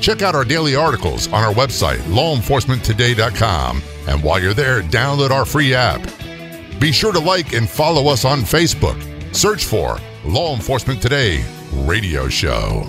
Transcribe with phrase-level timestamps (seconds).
[0.00, 3.82] Check out our daily articles on our website, lawenforcementtoday.com.
[4.06, 6.00] And while you're there, download our free app.
[6.80, 8.96] Be sure to like and follow us on Facebook.
[9.34, 12.86] Search for Law Enforcement Today Radio Show.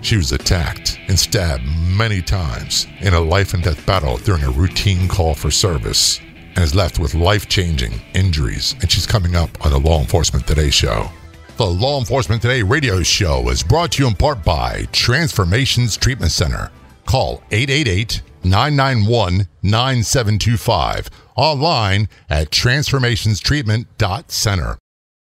[0.00, 4.50] She was attacked and stabbed many times in a life and death battle during a
[4.50, 6.20] routine call for service
[6.54, 8.74] and is left with life changing injuries.
[8.80, 11.10] And she's coming up on the Law Enforcement Today show.
[11.56, 16.30] The Law Enforcement Today radio show is brought to you in part by Transformations Treatment
[16.30, 16.70] Center.
[17.06, 21.08] Call 888 991 9725.
[21.34, 24.76] Online at transformationstreatment.center.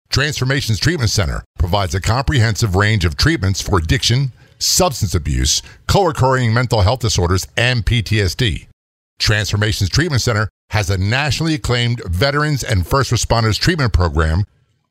[0.09, 6.53] Transformations Treatment Center provides a comprehensive range of treatments for addiction, substance abuse, co occurring
[6.53, 8.67] mental health disorders, and PTSD.
[9.21, 14.45] Transformations Treatment Center has a nationally acclaimed veterans and first responders treatment program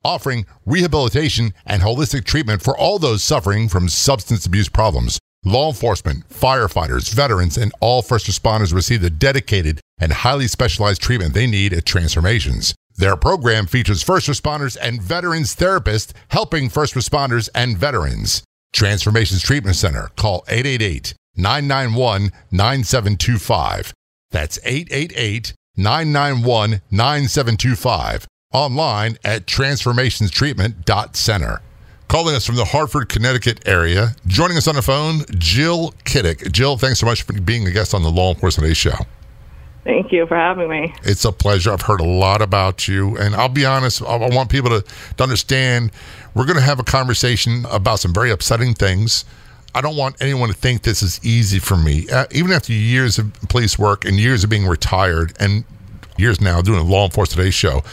[0.05, 5.19] offering rehabilitation and holistic treatment for all those suffering from substance abuse problems.
[5.43, 11.33] Law enforcement, firefighters, veterans, and all first responders receive the dedicated and highly specialized treatment
[11.33, 12.73] they need at Transformations.
[12.97, 18.43] Their program features first responders and veterans therapists helping first responders and veterans.
[18.73, 20.09] Transformations Treatment Center.
[20.15, 23.93] Call 888 991 9725.
[24.31, 28.27] That's 888 991 9725.
[28.55, 31.61] Online at transformationstreatment.center.
[32.07, 34.15] Calling us from the Hartford, Connecticut area.
[34.27, 36.49] Joining us on the phone, Jill Kidik.
[36.53, 38.95] Jill, thanks so much for being a guest on the Law Enforcement Today show.
[39.83, 40.94] Thank you for having me.
[41.03, 41.73] It's a pleasure.
[41.73, 43.17] I've heard a lot about you.
[43.17, 44.85] And I'll be honest, I want people to,
[45.17, 45.91] to understand
[46.33, 49.25] we're going to have a conversation about some very upsetting things.
[49.73, 52.07] I don't want anyone to think this is easy for me.
[52.09, 55.65] Uh, even after years of police work and years of being retired and
[56.17, 57.83] years now doing a Law Enforcement Today show,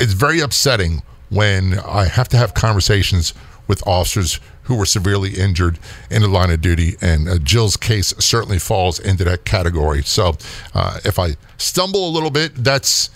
[0.00, 3.34] it's very upsetting when I have to have conversations
[3.68, 5.78] with officers who were severely injured
[6.10, 6.96] in the line of duty.
[7.00, 10.02] And uh, Jill's case certainly falls into that category.
[10.02, 10.36] So
[10.74, 13.10] uh, if I stumble a little bit, that's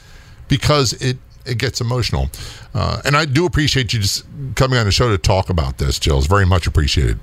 [0.48, 2.30] because it, it gets emotional.
[2.74, 4.24] Uh, and I do appreciate you just
[4.54, 6.18] coming on the show to talk about this, Jill.
[6.18, 7.18] It's very much appreciated.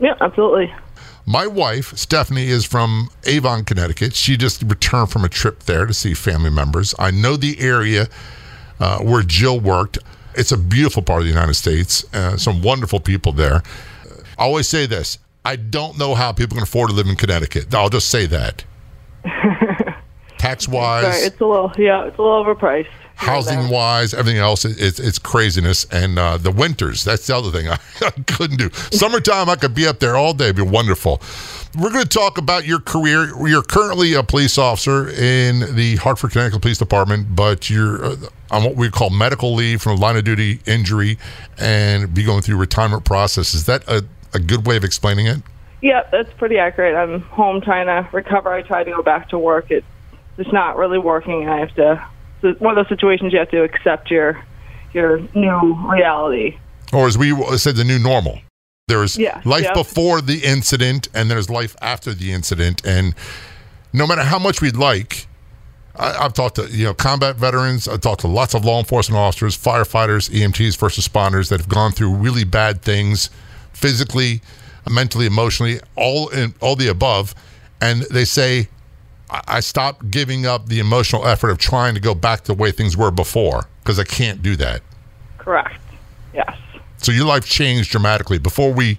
[0.00, 0.72] Yeah, absolutely.
[1.26, 4.14] My wife, Stephanie, is from Avon, Connecticut.
[4.14, 6.94] She just returned from a trip there to see family members.
[6.98, 8.08] I know the area
[8.80, 9.98] uh, where Jill worked.
[10.34, 12.04] It's a beautiful part of the United States.
[12.14, 13.62] Uh, some wonderful people there.
[14.38, 17.74] I always say this I don't know how people can afford to live in Connecticut.
[17.74, 18.64] I'll just say that.
[20.38, 22.86] Tax wise, it's a little yeah, it's a little overpriced.
[23.18, 25.84] Housing wise, everything else, it, it's, it's craziness.
[25.90, 28.70] And uh, the winters, that's the other thing I, I couldn't do.
[28.92, 31.20] Summertime, I could be up there all day, it'd be wonderful.
[31.78, 33.30] We're going to talk about your career.
[33.46, 38.16] You're currently a police officer in the Hartford, Connecticut Police Department, but you're uh,
[38.50, 41.18] on what we call medical leave from a line of duty injury
[41.58, 43.52] and be going through retirement process.
[43.52, 45.42] Is that a, a good way of explaining it?
[45.82, 46.94] Yeah, that's pretty accurate.
[46.94, 48.52] I'm home trying to recover.
[48.52, 49.70] I try to go back to work.
[49.70, 49.86] It's
[50.36, 51.48] just not really working.
[51.48, 52.08] I have to.
[52.40, 54.42] One of those situations you have to accept your
[54.92, 56.58] your new reality.
[56.92, 58.40] Or as we said, the new normal.
[58.86, 62.84] There's Yeah, life before the incident, and there's life after the incident.
[62.86, 63.14] And
[63.92, 65.26] no matter how much we'd like,
[65.94, 67.86] I, I've talked to you know combat veterans.
[67.86, 71.92] I've talked to lots of law enforcement officers, firefighters, EMTs, first responders that have gone
[71.92, 73.30] through really bad things,
[73.72, 74.40] physically,
[74.88, 77.34] mentally, emotionally, all in all the above,
[77.80, 78.68] and they say.
[79.30, 82.70] I stopped giving up the emotional effort of trying to go back to the way
[82.70, 84.80] things were before because I can't do that.
[85.36, 85.80] Correct.
[86.32, 86.56] Yes.
[86.98, 88.38] So your life changed dramatically.
[88.38, 88.98] Before we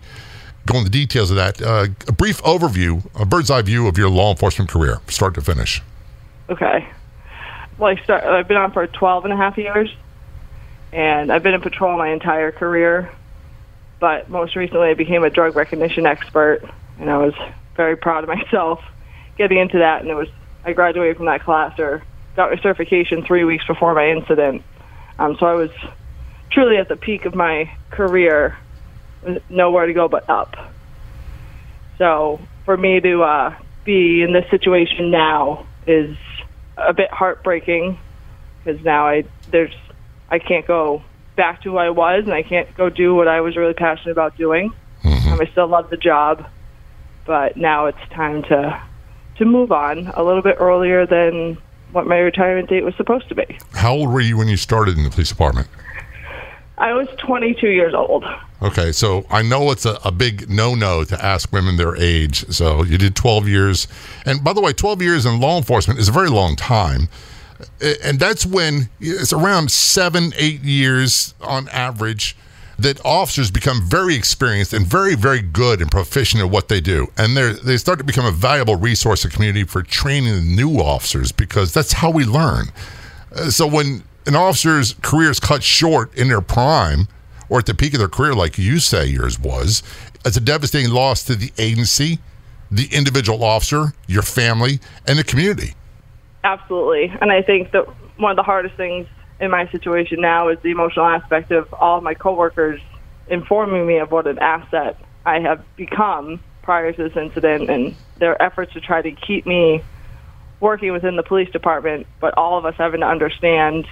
[0.67, 3.97] go into the details of that, uh, a brief overview, a bird's eye view of
[3.97, 5.81] your law enforcement career, start to finish.
[6.49, 6.87] Okay.
[7.79, 9.93] Well, I start, I've been on for 12 and a half years,
[10.91, 13.11] and I've been in patrol my entire career.
[13.99, 16.61] But most recently, I became a drug recognition expert,
[16.99, 17.33] and I was
[17.75, 18.83] very proud of myself
[19.39, 20.01] getting into that.
[20.01, 20.27] And it was
[20.63, 22.03] I graduated from that class or
[22.35, 24.61] got my certification three weeks before my incident.
[25.17, 25.71] Um, so I was
[26.51, 28.57] truly at the peak of my career,
[29.49, 30.55] nowhere to go but up.
[31.97, 36.15] So for me to uh, be in this situation now is
[36.77, 37.97] a bit heartbreaking
[38.63, 39.75] because now I there's
[40.29, 41.01] I can't go
[41.35, 44.11] back to who I was and I can't go do what I was really passionate
[44.11, 44.73] about doing.
[45.03, 46.45] Um, I still love the job,
[47.25, 48.81] but now it's time to
[49.39, 51.57] to move on a little bit earlier than
[51.91, 53.57] what my retirement date was supposed to be.
[53.73, 55.67] How old were you when you started in the police department?
[56.77, 58.23] I was 22 years old.
[58.61, 62.45] Okay, so I know it's a, a big no no to ask women their age.
[62.49, 63.87] So you did 12 years.
[64.25, 67.09] And by the way, 12 years in law enforcement is a very long time.
[68.03, 72.37] And that's when it's around seven, eight years on average
[72.81, 77.07] that officers become very experienced and very, very good and proficient at what they do.
[77.17, 80.77] And they they start to become a valuable resource in community for training the new
[80.77, 82.67] officers because that's how we learn.
[83.35, 87.07] Uh, so when an officer's career is cut short in their prime
[87.49, 89.83] or at the peak of their career, like you say yours was,
[90.25, 92.19] it's a devastating loss to the agency,
[92.71, 95.73] the individual officer, your family, and the community.
[96.43, 97.11] Absolutely.
[97.21, 97.85] And I think that
[98.17, 99.07] one of the hardest things
[99.39, 102.81] in my situation now is the emotional aspect of all of my coworkers
[103.27, 108.41] informing me of what an asset I have become prior to this incident and their
[108.41, 109.83] efforts to try to keep me
[110.59, 113.87] working within the police department, but all of us having to understand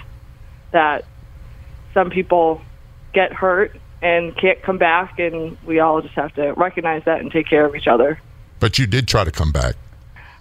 [0.72, 1.06] that
[1.94, 2.62] some people
[3.14, 7.32] get hurt and can't come back, and we all just have to recognize that and
[7.32, 8.20] take care of each other.
[8.60, 9.76] But you did try to come back.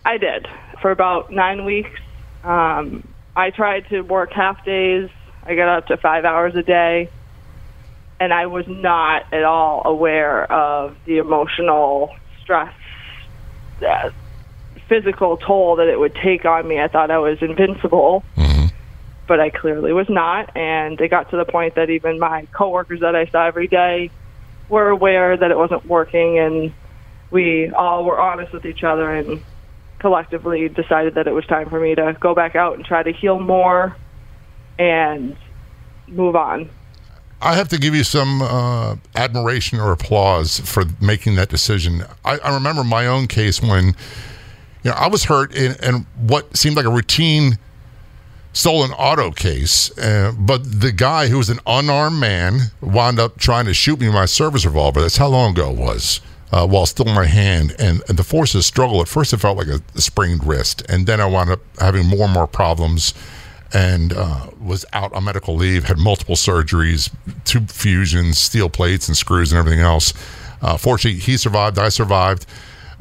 [0.05, 0.47] I did
[0.83, 2.01] for about nine weeks.
[2.45, 3.07] Um,
[3.37, 5.11] I tried to work half days.
[5.45, 7.11] I got up to five hours a day,
[8.19, 12.75] and I was not at all aware of the emotional stress,
[13.87, 14.11] uh,
[14.89, 16.81] physical toll that it would take on me.
[16.81, 18.25] I thought I was invincible.
[18.37, 18.67] Mm-hmm
[19.27, 20.57] but I clearly was not.
[20.57, 24.11] And it got to the point that even my coworkers that I saw every day
[24.69, 26.73] were aware that it wasn't working, and
[27.31, 29.43] we all were honest with each other and
[29.99, 33.13] collectively decided that it was time for me to go back out and try to
[33.13, 33.97] heal more
[34.79, 35.37] and
[36.09, 36.71] move on.
[37.41, 42.03] I have to give you some uh, admiration or applause for making that decision.
[42.25, 43.87] I, I, remember my own case when,
[44.83, 47.59] you know, I was hurt in, in what seemed like a routine
[48.55, 53.67] stolen auto case, uh, but the guy who was an unarmed man wound up trying
[53.67, 55.03] to shoot me with my service revolver.
[55.03, 56.23] That's how long ago it was.
[56.53, 59.01] Uh, while still in my hand, and, and the forces struggle.
[59.01, 62.07] At first, it felt like a, a, sprained wrist, and then I wound up having
[62.07, 63.15] more and more problems,
[63.75, 65.85] and uh, was out on medical leave.
[65.85, 67.13] Had multiple surgeries,
[67.45, 70.15] tube fusions, steel plates, and screws, and everything else.
[70.63, 71.81] Uh, fortunately, he survived.
[71.81, 72.47] I survived.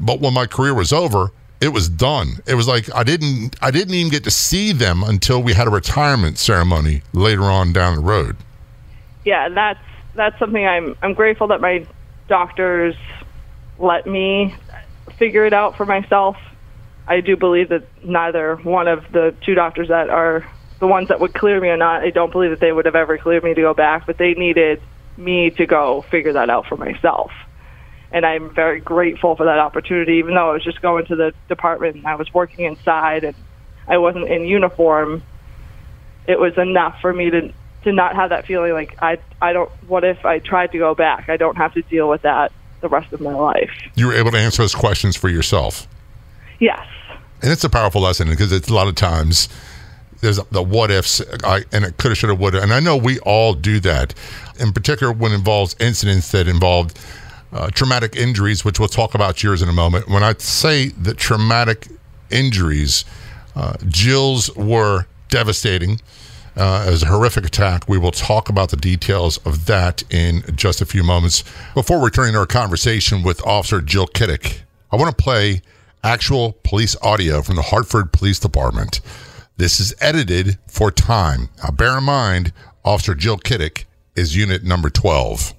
[0.00, 2.40] But when my career was over, it was done.
[2.46, 5.66] It was like I didn't I didn't even get to see them until we had
[5.66, 8.36] a retirement ceremony later on down the road.
[9.24, 9.80] Yeah, that's
[10.14, 11.86] that's something I'm I'm grateful that my
[12.28, 12.94] doctors
[13.78, 14.54] let me
[15.18, 16.36] figure it out for myself.
[17.06, 20.46] I do believe that neither one of the two doctors that are
[20.80, 22.96] the ones that would clear me or not, I don't believe that they would have
[22.96, 24.82] ever cleared me to go back, but they needed
[25.16, 27.30] me to go figure that out for myself
[28.12, 30.14] and I'm very grateful for that opportunity.
[30.14, 33.34] Even though I was just going to the department, and I was working inside, and
[33.86, 35.22] I wasn't in uniform.
[36.26, 37.52] It was enough for me to
[37.84, 39.70] to not have that feeling like I I don't.
[39.86, 41.28] What if I tried to go back?
[41.28, 42.52] I don't have to deal with that
[42.88, 43.70] the rest of my life.
[43.96, 45.88] You were able to answer those questions for yourself.
[46.60, 46.86] Yes.
[47.42, 49.48] And it's a powerful lesson because it's a lot of times
[50.20, 52.62] there's the what ifs I, and it could have, should have, would have.
[52.62, 54.14] And I know we all do that,
[54.58, 56.98] in particular when it involves incidents that involved
[57.52, 60.08] uh, traumatic injuries, which we'll talk about yours in a moment.
[60.08, 61.88] When I say that traumatic
[62.30, 63.04] injuries,
[63.54, 66.00] uh, Jill's were devastating.
[66.56, 67.86] Uh, was a horrific attack.
[67.86, 71.44] We will talk about the details of that in just a few moments.
[71.74, 74.60] Before returning to our conversation with Officer Jill Kidik,
[74.90, 75.60] I want to play
[76.02, 79.00] actual police audio from the Hartford Police Department.
[79.58, 81.50] This is edited for time.
[81.62, 82.52] Now, bear in mind,
[82.84, 83.84] Officer Jill Kidik
[84.14, 85.52] is unit number 12.
[85.52, 85.55] 12?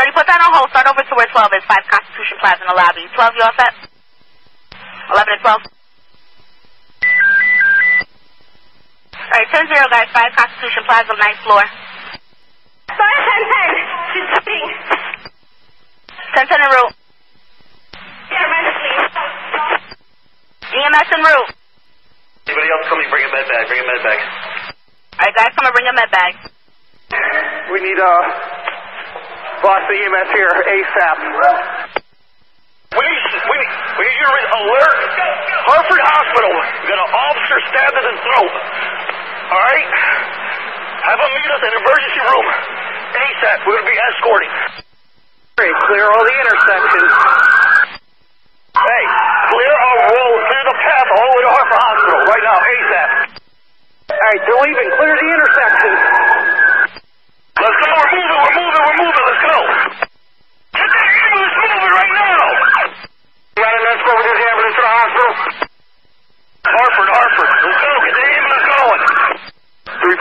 [0.00, 0.72] 30, put that on hold.
[0.72, 1.64] Start over to where 12 is.
[1.68, 3.04] 5 Constitution Plaza in the lobby.
[3.12, 3.76] 12, you all set?
[5.12, 5.60] 11 and 12?
[9.20, 10.08] Alright, 10 0, guys.
[10.08, 11.64] 5 Constitution Plaza, ninth floor.
[12.96, 14.16] Sorry, 10 10.
[14.16, 14.72] She's cheating.
[16.32, 16.94] 10 10 en route.
[18.32, 19.04] Yeah, rent please.
[20.80, 21.50] EMS en route.
[22.48, 23.08] Anybody else coming?
[23.12, 23.68] Bring a med bag.
[23.68, 24.20] Bring a med bag.
[25.20, 26.32] Alright, guys, come and bring a med bag.
[27.68, 28.49] We need, uh,
[29.60, 31.16] Boston EMS here, ASAP.
[32.90, 34.98] We need, we need, we need you to alert
[35.68, 36.52] Hartford Hospital.
[36.82, 38.52] We got an officer stabbed in the throat.
[39.52, 39.88] All right?
[41.06, 42.46] Have them meet us in emergency room.
[43.14, 43.58] ASAP.
[43.62, 44.52] We're going to be escorting.
[45.60, 47.12] Clear all the intersections.
[48.74, 49.04] Hey,
[49.54, 53.10] clear our road, clear the path all the way to Hartford Hospital right now, ASAP.
[54.08, 54.88] All right, they're leaving.
[54.98, 56.00] Clear the intersections.
[57.60, 57.92] Let's go.
[57.92, 58.40] We're moving.
[58.40, 58.82] We're moving.
[58.82, 59.24] We're moving.
[59.30, 59.58] Let's go.
[60.74, 61.50] Get the ambulance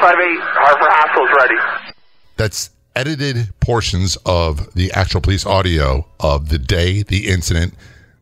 [0.01, 1.93] 8, Hartford Hospital's ready.
[2.37, 7.73] That's edited portions of the actual police audio of the day, the incident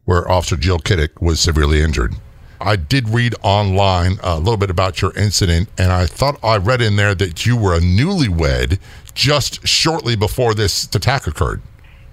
[0.05, 2.15] where Officer Jill Kidik was severely injured.
[2.60, 6.81] I did read online a little bit about your incident, and I thought I read
[6.81, 8.79] in there that you were a newlywed
[9.13, 11.62] just shortly before this attack occurred.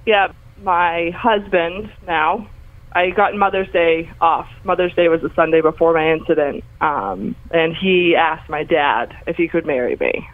[0.06, 2.48] Yeah, my husband now.
[2.94, 4.48] I got Mother's Day off.
[4.62, 9.36] Mother's Day was the Sunday before my incident, um, and he asked my dad if
[9.36, 10.28] he could marry me,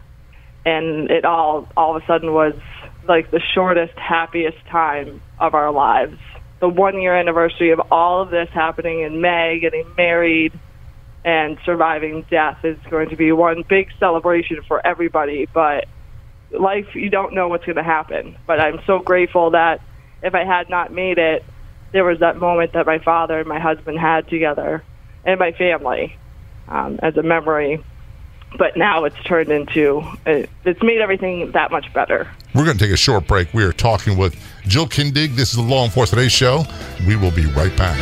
[0.66, 2.54] and it all all of a sudden was
[3.08, 6.18] like the shortest, happiest time of our lives.
[6.60, 10.52] The one year anniversary of all of this happening in May, getting married,
[11.24, 15.48] and surviving death is going to be one big celebration for everybody.
[15.52, 15.86] But
[16.50, 18.36] life, you don't know what's going to happen.
[18.46, 19.80] But I'm so grateful that
[20.22, 21.42] if I had not made it,
[21.92, 24.82] there was that moment that my father and my husband had together
[25.24, 26.16] and my family
[26.68, 27.82] um, as a memory.
[28.58, 32.28] But now it's turned into, it's made everything that much better.
[32.52, 33.54] We're going to take a short break.
[33.54, 34.34] We are talking with
[34.66, 35.36] Jill Kindig.
[35.36, 36.64] This is the Law Enforcement Today Show.
[37.06, 37.96] We will be right back.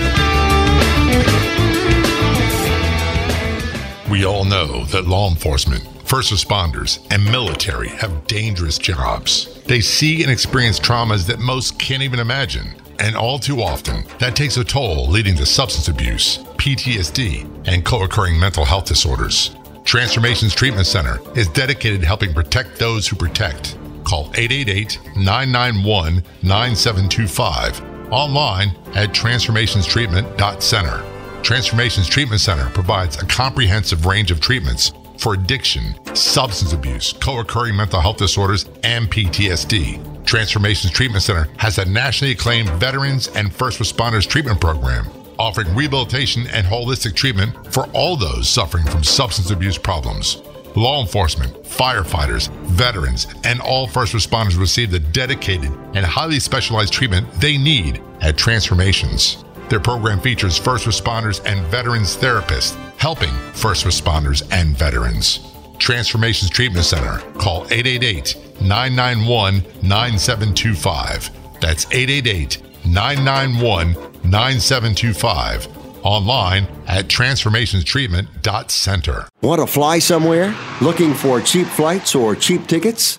[4.11, 9.63] We all know that law enforcement, first responders, and military have dangerous jobs.
[9.65, 12.75] They see and experience traumas that most can't even imagine.
[13.01, 18.03] And all too often, that takes a toll, leading to substance abuse, PTSD, and co
[18.03, 19.55] occurring mental health disorders.
[19.85, 23.79] Transformations Treatment Center is dedicated to helping protect those who protect.
[24.05, 28.13] Call 888 991 9725.
[28.13, 31.05] Online at transformationstreatment.center.
[31.43, 37.77] Transformations Treatment Center provides a comprehensive range of treatments for addiction, substance abuse, co occurring
[37.77, 40.18] mental health disorders, and PTSD.
[40.29, 45.07] Transformations Treatment Center has a nationally acclaimed veterans and first responders treatment program,
[45.39, 50.43] offering rehabilitation and holistic treatment for all those suffering from substance abuse problems.
[50.77, 57.27] Law enforcement, firefighters, veterans, and all first responders receive the dedicated and highly specialized treatment
[57.41, 59.43] they need at Transformations.
[59.71, 65.41] Their program features first responders and veterans therapists helping first responders and veterans.
[65.79, 67.19] Transformations Treatment Center.
[67.39, 71.31] Call 888 991 9725.
[71.61, 73.93] That's 888 991
[74.25, 75.69] 9725.
[76.05, 79.29] Online at transformationstreatment.center.
[79.43, 80.55] Want to fly somewhere?
[80.81, 83.19] Looking for cheap flights or cheap tickets?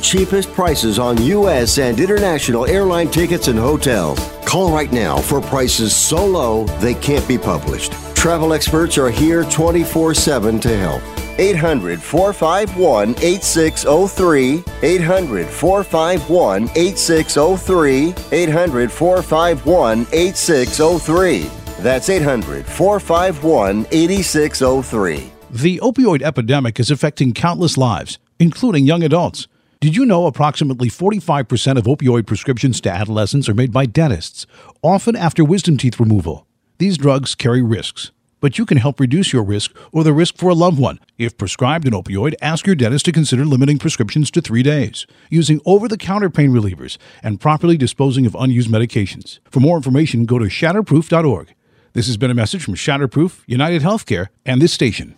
[0.00, 1.78] cheapest prices on U.S.
[1.78, 4.18] and international airline tickets and hotels.
[4.44, 7.92] Call right now for prices so low they can't be published.
[8.16, 11.02] Travel experts are here 24 7 to help.
[11.38, 14.64] 800 451 8603.
[14.82, 18.14] 800 451 8603.
[18.32, 21.50] 800 451 8603.
[21.78, 25.32] That's 800 451 8603.
[25.50, 29.46] The opioid epidemic is affecting countless lives, including young adults.
[29.82, 34.46] Did you know approximately 45% of opioid prescriptions to adolescents are made by dentists,
[34.80, 36.46] often after wisdom teeth removal?
[36.78, 40.50] These drugs carry risks, but you can help reduce your risk or the risk for
[40.50, 41.00] a loved one.
[41.18, 45.60] If prescribed an opioid, ask your dentist to consider limiting prescriptions to three days, using
[45.66, 49.40] over the counter pain relievers, and properly disposing of unused medications.
[49.50, 51.54] For more information, go to shatterproof.org.
[51.92, 55.16] This has been a message from Shatterproof, United Healthcare, and this station.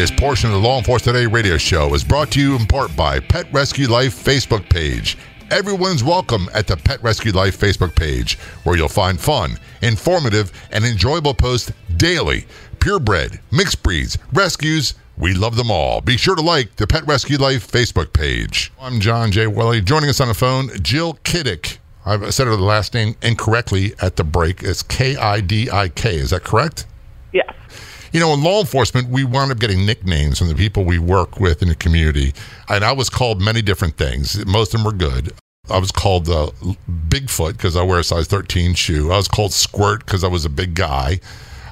[0.00, 2.96] This portion of the Law Enforcement Today radio show is brought to you in part
[2.96, 5.18] by Pet Rescue Life Facebook page.
[5.50, 10.86] Everyone's welcome at the Pet Rescue Life Facebook page, where you'll find fun, informative, and
[10.86, 12.46] enjoyable posts daily.
[12.78, 16.00] Purebred, mixed breeds, rescues, we love them all.
[16.00, 18.72] Be sure to like the Pet Rescue Life Facebook page.
[18.80, 19.48] I'm John J.
[19.48, 19.82] Wiley.
[19.82, 21.76] Joining us on the phone, Jill Kidik.
[22.06, 24.62] I said her last name incorrectly at the break.
[24.62, 26.14] It's K I D I K.
[26.16, 26.86] Is that correct?
[27.34, 27.54] Yes.
[28.12, 31.38] You know, in law enforcement, we wound up getting nicknames from the people we work
[31.38, 32.34] with in the community.
[32.68, 34.44] And I was called many different things.
[34.46, 35.32] Most of them were good.
[35.70, 36.50] I was called uh,
[37.08, 39.12] Bigfoot because I wear a size 13 shoe.
[39.12, 41.20] I was called Squirt because I was a big guy.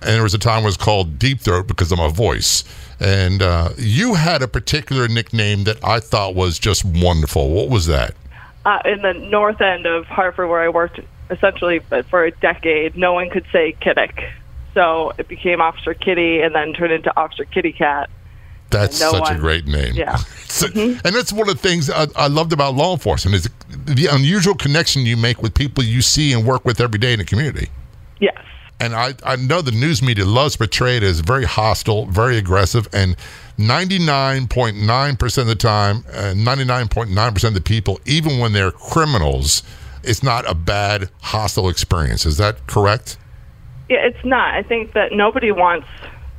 [0.00, 2.62] And there was a time I was called Deep Throat because of my voice.
[3.00, 7.50] And uh, you had a particular nickname that I thought was just wonderful.
[7.50, 8.14] What was that?
[8.64, 11.80] Uh, in the north end of Hartford, where I worked essentially
[12.10, 14.30] for a decade, no one could say Kidik.
[14.78, 18.08] So it became Officer Kitty and then turned into Officer Kitty Cat.
[18.70, 19.94] That's no such one- a great name.
[19.94, 20.16] Yeah.
[20.48, 24.06] So- And that's one of the things I, I loved about law enforcement is the
[24.06, 27.24] unusual connection you make with people you see and work with every day in the
[27.24, 27.68] community.
[28.20, 28.40] Yes.
[28.80, 32.38] And I, I know the news media loves to portray it as very hostile, very
[32.38, 33.16] aggressive, and
[33.58, 39.62] 99.9% of the time, uh, 99.9% of the people, even when they're criminals,
[40.02, 42.24] it's not a bad, hostile experience.
[42.24, 43.18] Is that correct?
[43.88, 44.54] Yeah, it's not.
[44.54, 45.86] I think that nobody wants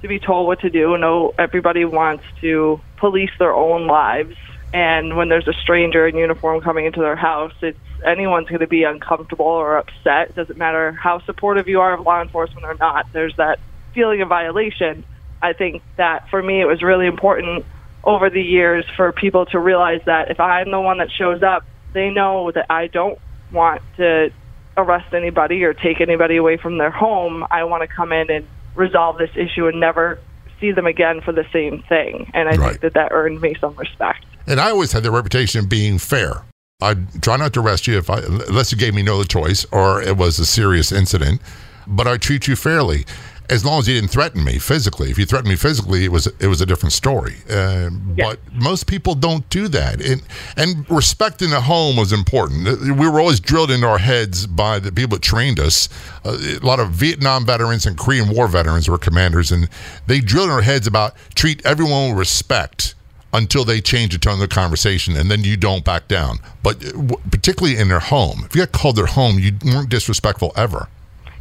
[0.02, 0.98] to be told what to do.
[0.98, 4.36] No, everybody wants to police their own lives.
[4.72, 8.68] And when there's a stranger in uniform coming into their house, it's anyone's going to
[8.68, 10.30] be uncomfortable or upset.
[10.30, 13.08] It doesn't matter how supportive you are of law enforcement or not.
[13.12, 13.60] There's that
[13.94, 15.04] feeling of violation.
[15.42, 17.66] I think that for me, it was really important
[18.04, 21.66] over the years for people to realize that if I'm the one that shows up,
[21.94, 23.18] they know that I don't
[23.52, 24.32] want to
[24.78, 27.46] arrest anybody or take anybody away from their home.
[27.52, 30.20] I want to come in and resolve this issue and never
[30.60, 32.30] see them again for the same thing.
[32.34, 32.70] And I Right.
[32.70, 34.26] think that that earned me some respect.
[34.48, 36.44] And I always had the reputation of being fair.
[36.82, 40.02] I'd try not to arrest you if I, unless you gave me no choice or
[40.02, 41.42] it was a serious incident,
[41.88, 43.06] but I treat you fairly.
[43.50, 45.10] As long as you didn't threaten me physically.
[45.10, 47.36] If you threatened me physically, it was it was a different story.
[47.50, 48.26] Uh, Yeah.
[48.30, 50.22] But most people don't do that, and
[50.58, 52.68] and respect in the home was important.
[52.82, 55.90] We were always drilled into our heads by the people that trained us.
[56.24, 59.68] Uh, a lot of Vietnam veterans and Korean War veterans were commanders, and
[60.08, 62.96] they drilled in our heads about treat everyone with respect
[63.32, 66.40] until they change the tone of the conversation, and then you don't back down.
[66.64, 69.90] But uh, w- particularly in their home, if you got called their home, you weren't
[69.90, 70.88] disrespectful ever.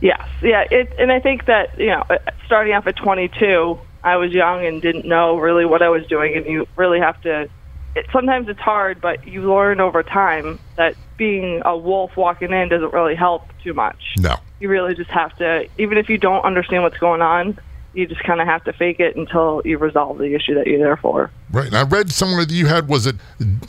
[0.01, 2.05] Yes, yeah, it, and I think that you know,
[2.47, 6.37] starting off at 22, I was young and didn't know really what I was doing,
[6.37, 7.49] and you really have to.
[7.97, 12.69] It, sometimes it's hard, but you learn over time that being a wolf walking in
[12.69, 14.15] doesn't really help too much.
[14.19, 14.37] No.
[14.61, 17.59] You really just have to, even if you don't understand what's going on,
[17.95, 20.79] you just kind of have to fake it until you resolve the issue that you're
[20.79, 21.31] there for.
[21.51, 21.67] Right.
[21.67, 23.17] And I read somewhere that you had was it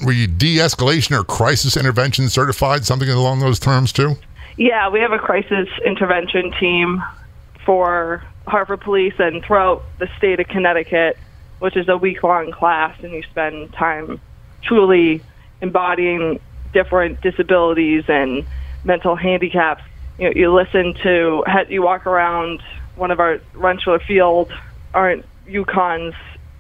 [0.06, 4.16] were you de-escalation or crisis intervention certified, something along those terms too?
[4.60, 7.02] Yeah, we have a crisis intervention team
[7.66, 11.18] for Hartford Police and throughout the state of Connecticut,
[11.60, 14.20] which is a week long class, and you spend time
[14.62, 15.24] truly
[15.62, 16.42] embodying
[16.74, 18.46] different disabilities and
[18.84, 19.82] mental handicaps.
[20.18, 22.62] You know, you listen to, you walk around
[22.98, 24.52] one of our Rentschler Field,
[24.94, 25.16] our
[25.48, 26.16] UConn's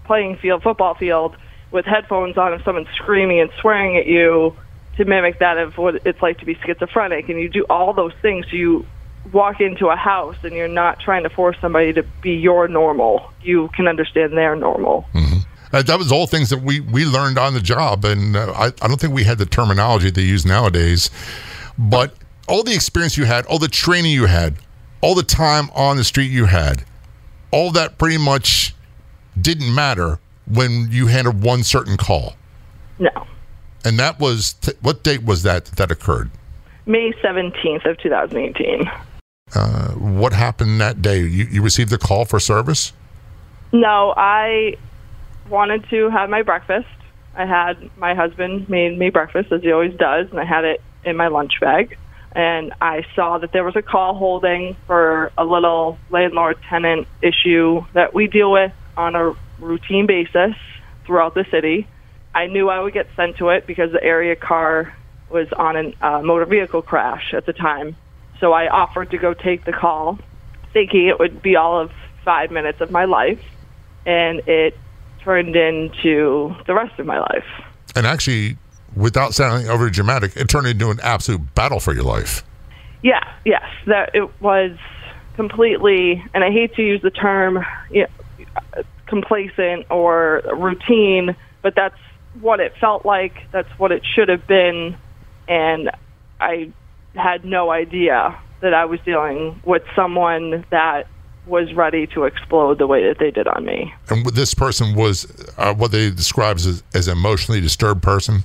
[0.05, 1.35] playing field, football field,
[1.71, 4.55] with headphones on, and someone's screaming and swearing at you
[4.99, 7.29] to mimic that of what it's like to be schizophrenic.
[7.29, 8.45] And you do all those things.
[8.51, 8.85] You
[9.31, 13.31] walk into a house and you're not trying to force somebody to be your normal.
[13.41, 15.05] You can understand their normal.
[15.71, 18.65] Uh, that was all things that we, we learned on the job, and uh, I,
[18.65, 21.11] I don't think we had the terminology they use nowadays.
[21.77, 22.15] But
[22.47, 24.55] all the experience you had, all the training you had,
[25.01, 26.83] all the time on the street you had,
[27.51, 28.73] all that pretty much
[29.39, 32.33] didn't matter when you handled one certain call.
[32.97, 33.27] No.
[33.83, 36.31] And that was t- what date was that that occurred?
[36.85, 38.89] May 17th of 2018.
[39.53, 41.19] Uh, what happened that day?
[41.19, 42.93] You, you received a call for service?
[43.71, 44.75] No, I
[45.49, 46.87] wanted to have my breakfast.
[47.35, 50.81] I had my husband made me breakfast as he always does, and I had it
[51.03, 51.97] in my lunch bag.
[52.31, 57.85] And I saw that there was a call holding for a little landlord tenant issue
[57.93, 60.55] that we deal with on a routine basis
[61.05, 61.87] throughout the city.
[62.33, 64.93] I knew I would get sent to it because the area car
[65.29, 67.95] was on a uh, motor vehicle crash at the time.
[68.39, 70.19] So I offered to go take the call,
[70.73, 71.91] thinking it would be all of
[72.23, 73.41] five minutes of my life.
[74.05, 74.77] And it
[75.23, 77.45] turned into the rest of my life.
[77.95, 78.57] And actually,
[78.95, 82.43] without sounding over dramatic, it turned into an absolute battle for your life.
[83.01, 84.77] Yeah, yes, that it was
[85.35, 91.95] completely, and I hate to use the term you know, complacent or routine, but that's
[92.41, 93.33] what it felt like.
[93.51, 94.97] That's what it should have been,
[95.47, 95.91] and
[96.39, 96.71] I
[97.15, 101.07] had no idea that I was dealing with someone that
[101.45, 103.93] was ready to explode the way that they did on me.
[104.09, 105.25] And this person was
[105.57, 108.43] uh, what they describe as, as an emotionally disturbed person.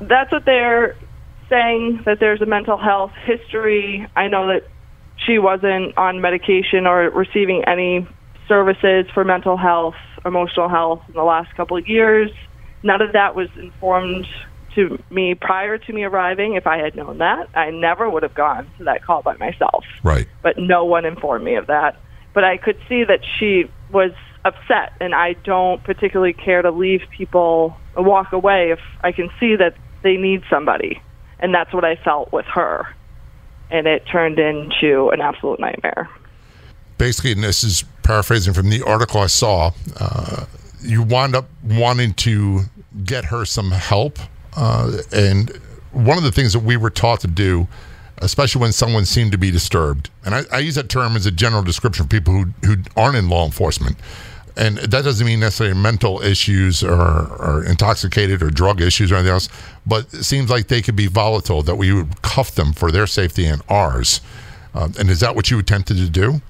[0.00, 0.96] that's what they're
[1.48, 4.06] saying that there's a mental health history.
[4.16, 4.68] I know that
[5.24, 8.06] she wasn't on medication or receiving any
[8.48, 9.94] services for mental health,
[10.24, 12.30] emotional health in the last couple of years.
[12.86, 14.26] None of that was informed
[14.76, 16.54] to me prior to me arriving.
[16.54, 19.84] If I had known that, I never would have gone to that call by myself.
[20.02, 20.28] Right.
[20.42, 21.98] But no one informed me of that.
[22.32, 24.12] But I could see that she was
[24.44, 29.56] upset, and I don't particularly care to leave people walk away if I can see
[29.56, 31.00] that they need somebody.
[31.40, 32.86] And that's what I felt with her.
[33.70, 36.08] and it turned into an absolute nightmare.
[36.98, 40.46] Basically, and this is paraphrasing from the article I saw, uh,
[40.80, 42.60] you wound up wanting to
[43.04, 44.18] get her some help.
[44.56, 45.50] Uh, and
[45.92, 47.68] one of the things that we were taught to do,
[48.18, 51.30] especially when someone seemed to be disturbed, and I, I use that term as a
[51.30, 53.96] general description for people who, who aren't in law enforcement.
[54.58, 59.32] And that doesn't mean necessarily mental issues or, or intoxicated or drug issues or anything
[59.32, 59.50] else,
[59.86, 63.06] but it seems like they could be volatile, that we would cuff them for their
[63.06, 64.22] safety and ours.
[64.74, 66.40] Uh, and is that what you attempted to do?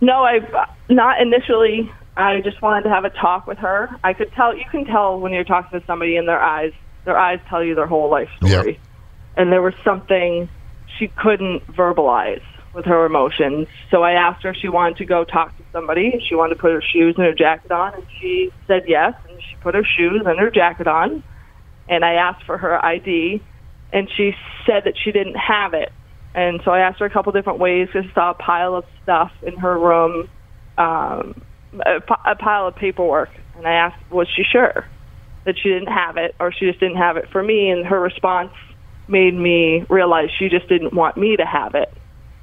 [0.00, 0.40] No, I
[0.88, 1.90] not initially.
[2.16, 3.88] I just wanted to have a talk with her.
[4.04, 6.72] I could tell you can tell when you're talking to somebody in their eyes.
[7.04, 8.72] Their eyes tell you their whole life story.
[8.72, 8.80] Yep.
[9.36, 10.48] And there was something
[10.98, 12.42] she couldn't verbalize
[12.74, 13.66] with her emotions.
[13.90, 16.24] So I asked her if she wanted to go talk to somebody.
[16.28, 19.14] She wanted to put her shoes and her jacket on, and she said yes.
[19.28, 21.22] And she put her shoes and her jacket on.
[21.88, 23.42] And I asked for her ID,
[23.92, 24.34] and she
[24.66, 25.92] said that she didn't have it.
[26.34, 28.84] And so I asked her a couple different ways because I saw a pile of
[29.02, 30.30] stuff in her room,
[30.78, 31.42] um,
[31.74, 33.30] a, pile of paperwork.
[33.56, 34.86] And I asked, was she sure
[35.44, 37.70] that she didn't have it, or she just didn't have it for me?
[37.70, 38.52] And her response
[39.08, 41.92] made me realize she just didn't want me to have it.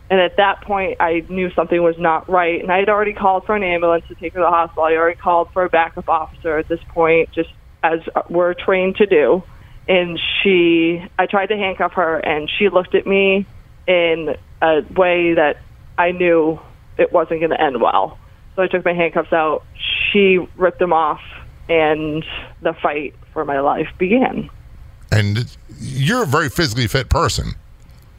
[0.10, 2.62] And at that point, I knew something was not right.
[2.62, 4.84] And I had already called for an ambulance to take her to the hospital.
[4.84, 7.50] I already called for a backup officer at this point, just
[7.84, 9.44] as we're trained to do.
[9.88, 13.46] And she, I tried to handcuff her, and she looked at me
[13.88, 15.58] in a way that
[15.98, 16.60] I knew
[16.98, 18.18] it wasn't going to end well.
[18.60, 19.64] So I took my handcuffs out.
[20.12, 21.22] She ripped them off,
[21.70, 22.26] and
[22.62, 24.50] the fight for my life began.
[25.14, 27.54] And you're a very physically fit person.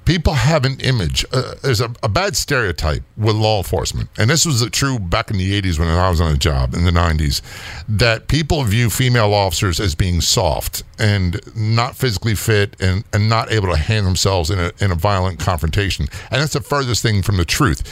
[0.06, 1.26] People have an image.
[1.30, 5.36] Uh, there's a, a bad stereotype with law enforcement, and this was true back in
[5.36, 7.42] the 80s when I was on a job in the 90s,
[7.86, 13.52] that people view female officers as being soft and not physically fit and, and not
[13.52, 16.06] able to handle themselves in a, in a violent confrontation.
[16.30, 17.82] And that's the furthest thing from the truth.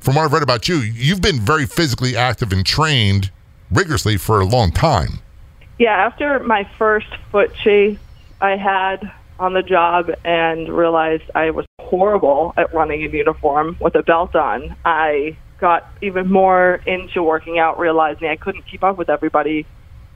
[0.00, 3.30] From what I've read about you, you've been very physically active and trained
[3.70, 5.20] rigorously for a long time.
[5.78, 7.98] Yeah, after my first foot chase
[8.40, 13.94] I had on the job and realized I was horrible at running in uniform with
[13.94, 18.96] a belt on, I got even more into working out, realizing I couldn't keep up
[18.96, 19.66] with everybody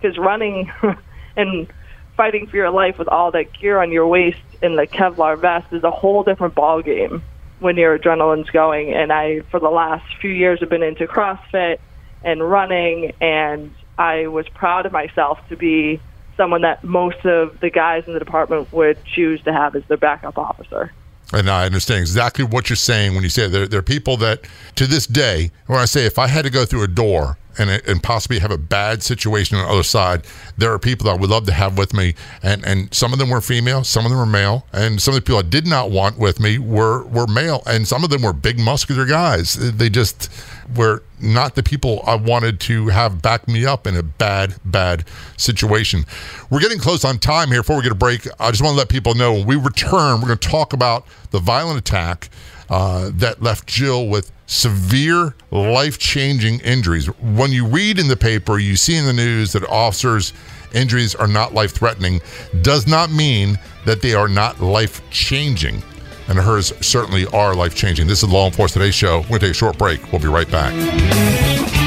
[0.00, 0.70] because running
[1.36, 1.68] and
[2.16, 5.72] fighting for your life with all that gear on your waist and the Kevlar vest
[5.72, 7.22] is a whole different ball game
[7.62, 8.92] when your adrenaline's going.
[8.92, 11.78] And I, for the last few years, have been into CrossFit
[12.24, 16.00] and running, and I was proud of myself to be
[16.36, 19.96] someone that most of the guys in the department would choose to have as their
[19.96, 20.92] backup officer.
[21.32, 24.42] And I understand exactly what you're saying when you say there, there are people that,
[24.76, 27.70] to this day, when I say if I had to go through a door and,
[27.70, 30.24] and possibly have a bad situation on the other side,
[30.56, 32.14] there are people that I would love to have with me.
[32.42, 35.16] And, and some of them were female, some of them were male, and some of
[35.16, 37.62] the people I did not want with me were, were male.
[37.66, 39.54] And some of them were big, muscular guys.
[39.54, 40.30] They just
[40.76, 45.04] were not the people I wanted to have back me up in a bad, bad
[45.36, 46.04] situation.
[46.50, 47.60] We're getting close on time here.
[47.60, 50.20] Before we get a break, I just want to let people know when we return,
[50.20, 52.28] we're going to talk about the violent attack
[52.70, 57.06] uh, that left Jill with severe life changing injuries.
[57.20, 60.32] When you read in the paper, you see in the news that officers'
[60.74, 62.20] injuries are not life threatening,
[62.62, 65.82] does not mean that they are not life changing.
[66.28, 68.06] And hers certainly are life changing.
[68.06, 69.20] This is Law Enforcement Today Show.
[69.22, 70.12] We're going to take a short break.
[70.12, 71.81] We'll be right back.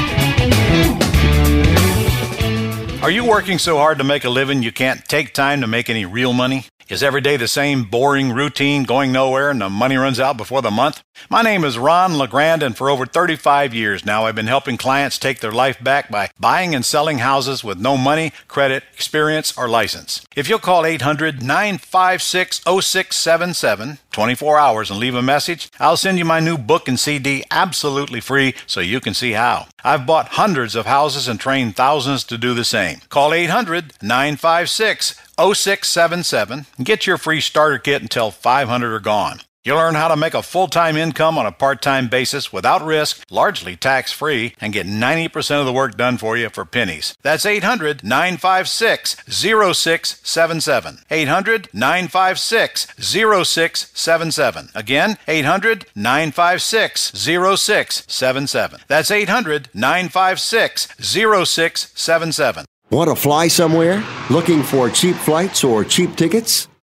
[3.06, 5.88] Are you working so hard to make a living you can't take time to make
[5.88, 6.64] any real money?
[6.88, 10.60] Is every day the same boring routine going nowhere and the money runs out before
[10.60, 11.04] the month?
[11.30, 15.18] My name is Ron LeGrand, and for over 35 years now, I've been helping clients
[15.18, 19.68] take their life back by buying and selling houses with no money, credit, experience, or
[19.68, 20.26] license.
[20.34, 26.24] If you'll call 800 956 0677 24 hours and leave a message, I'll send you
[26.24, 29.66] my new book and CD absolutely free so you can see how.
[29.84, 33.00] I've bought hundreds of houses and trained thousands to do the same.
[33.10, 39.40] Call 800 956 0677 and get your free starter kit until 500 are gone.
[39.66, 42.84] You'll learn how to make a full time income on a part time basis without
[42.84, 47.18] risk, largely tax free, and get 90% of the work done for you for pennies.
[47.22, 50.98] That's 800 956 0677.
[51.10, 54.68] 800 956 0677.
[54.72, 58.80] Again, 800 956 0677.
[58.86, 62.66] That's 800 956 0677.
[62.90, 64.04] Want to fly somewhere?
[64.30, 66.68] Looking for cheap flights or cheap tickets?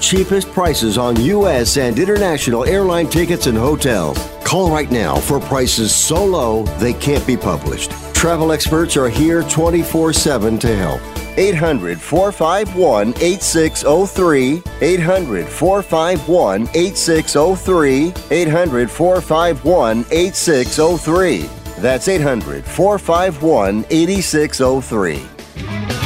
[0.00, 1.76] cheapest prices on U.S.
[1.76, 4.18] and international airline tickets and hotels.
[4.44, 7.92] Call right now for prices so low they can't be published.
[8.12, 11.00] Travel experts are here 24 7 to help.
[11.38, 14.62] 800 451 8603.
[14.80, 18.12] 800 451 8603.
[18.30, 21.48] 800 451 8603.
[21.78, 25.99] That's 800 451 8603.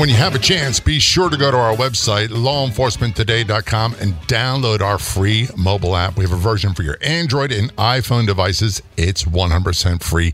[0.00, 4.80] When you have a chance, be sure to go to our website, lawenforcementtoday.com, and download
[4.80, 6.16] our free mobile app.
[6.16, 8.80] We have a version for your Android and iPhone devices.
[8.96, 10.32] It's 100% free.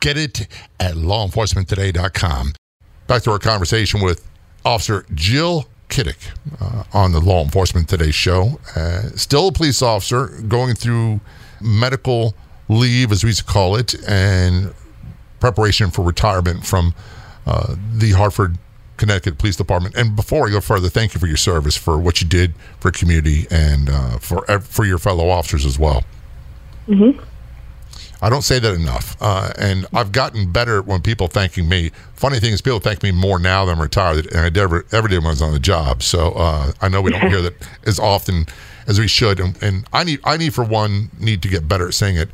[0.00, 0.48] Get it
[0.80, 2.54] at lawenforcementtoday.com.
[3.06, 4.26] Back to our conversation with
[4.64, 8.58] Officer Jill Kidik uh, on the Law Enforcement Today show.
[8.74, 11.20] Uh, still a police officer going through
[11.60, 12.34] medical
[12.70, 14.72] leave, as we used to call it, and
[15.38, 16.94] preparation for retirement from
[17.46, 18.56] uh, the Hartford
[18.96, 19.94] Connecticut Police Department.
[19.94, 22.90] And before I go further, thank you for your service, for what you did for
[22.90, 26.04] community, and uh, for for your fellow officers as well.
[26.88, 27.20] Mm-hmm.
[28.24, 31.90] I don't say that enough, uh, and I've gotten better when people thanking me.
[32.14, 35.08] Funny thing is, people thank me more now than I'm retired, and I ever ever
[35.08, 36.04] did when I was on the job.
[36.04, 37.54] So uh, I know we don't hear that
[37.86, 38.46] as often
[38.86, 41.88] as we should, and, and I need I need for one need to get better
[41.88, 42.30] at saying it.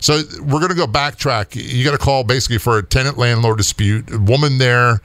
[0.00, 1.54] So we're going to go backtrack.
[1.54, 4.12] You got a call basically for a tenant landlord dispute.
[4.12, 5.00] A woman there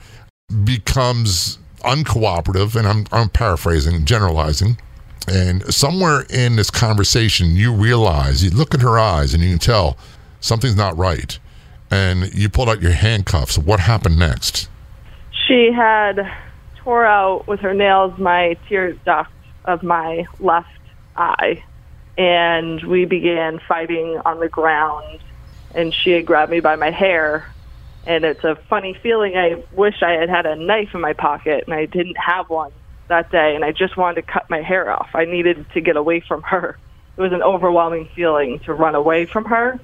[0.64, 4.78] becomes uncooperative, and I'm, I'm paraphrasing, generalizing.
[5.26, 9.58] And somewhere in this conversation, you realize, you look in her eyes and you can
[9.58, 9.96] tell
[10.40, 11.38] something's not right.
[11.90, 13.56] And you pulled out your handcuffs.
[13.56, 14.68] What happened next?
[15.46, 16.30] She had
[16.76, 19.30] tore out with her nails my tear duct
[19.64, 20.68] of my left
[21.16, 21.62] eye.
[22.18, 25.20] And we began fighting on the ground.
[25.74, 27.46] And she had grabbed me by my hair
[28.06, 29.36] and it's a funny feeling.
[29.36, 32.72] I wish I had had a knife in my pocket, and I didn't have one
[33.08, 35.10] that day, and I just wanted to cut my hair off.
[35.14, 36.78] I needed to get away from her.
[37.16, 39.78] It was an overwhelming feeling to run away from her,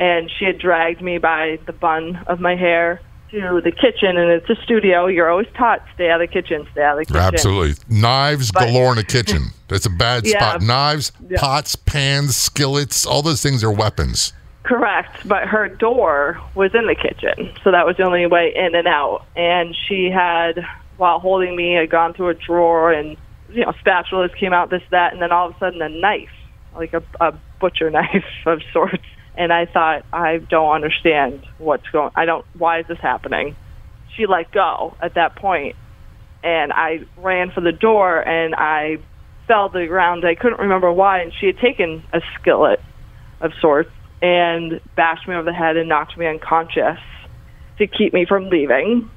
[0.00, 4.30] and she had dragged me by the bun of my hair to the kitchen, and
[4.30, 5.06] it's a studio.
[5.06, 7.20] You're always taught stay out of the kitchen, stay out of the kitchen.
[7.34, 9.48] Absolutely, knives But- galore in the kitchen.
[9.68, 10.38] That's a bad Yeah.
[10.38, 10.62] spot.
[10.62, 11.40] Knives, Yeah.
[11.40, 14.32] pots, pans, skillets, all those things are weapons.
[14.64, 18.74] Correct, but her door was in the kitchen, so that was the only way in
[18.74, 19.26] and out.
[19.36, 20.64] And she had,
[20.96, 23.18] while holding me, had gone through a drawer and
[23.50, 26.32] you know spatulas came out, this that, and then all of a sudden a knife,
[26.74, 29.04] like a, a butcher knife of sorts.
[29.36, 32.12] And I thought, I don't understand what's going.
[32.16, 32.46] I don't.
[32.56, 33.56] Why is this happening?
[34.16, 35.76] She let go at that point,
[36.42, 38.96] and I ran for the door and I
[39.46, 40.24] fell to the ground.
[40.24, 42.80] I couldn't remember why, and she had taken a skillet
[43.42, 43.90] of sorts
[44.24, 46.98] and bashed me over the head and knocked me unconscious
[47.76, 49.10] to keep me from leaving.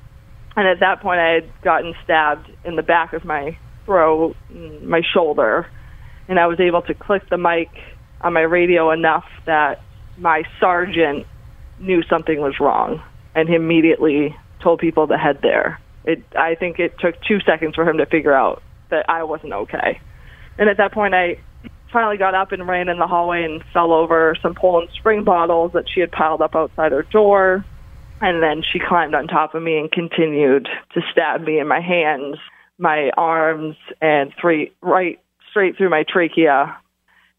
[0.58, 4.82] And at that point, I had gotten stabbed in the back of my throat, and
[4.82, 5.66] my shoulder,
[6.28, 7.70] and I was able to click the mic
[8.20, 9.82] on my radio enough that
[10.18, 11.26] my sergeant
[11.80, 13.02] knew something was wrong
[13.34, 15.80] and he immediately told people to head there.
[16.04, 19.54] It, I think it took two seconds for him to figure out that I wasn't
[19.54, 20.02] okay.
[20.58, 21.40] And at that point, I
[21.92, 25.72] finally got up and ran in the hallway and fell over some Poland Spring bottles
[25.74, 27.66] that she had piled up outside her door.
[28.20, 31.82] And then she climbed on top of me and continued to stab me in my
[31.82, 32.38] hands,
[32.80, 35.20] my arms, and three right
[35.52, 36.78] straight through my trachea.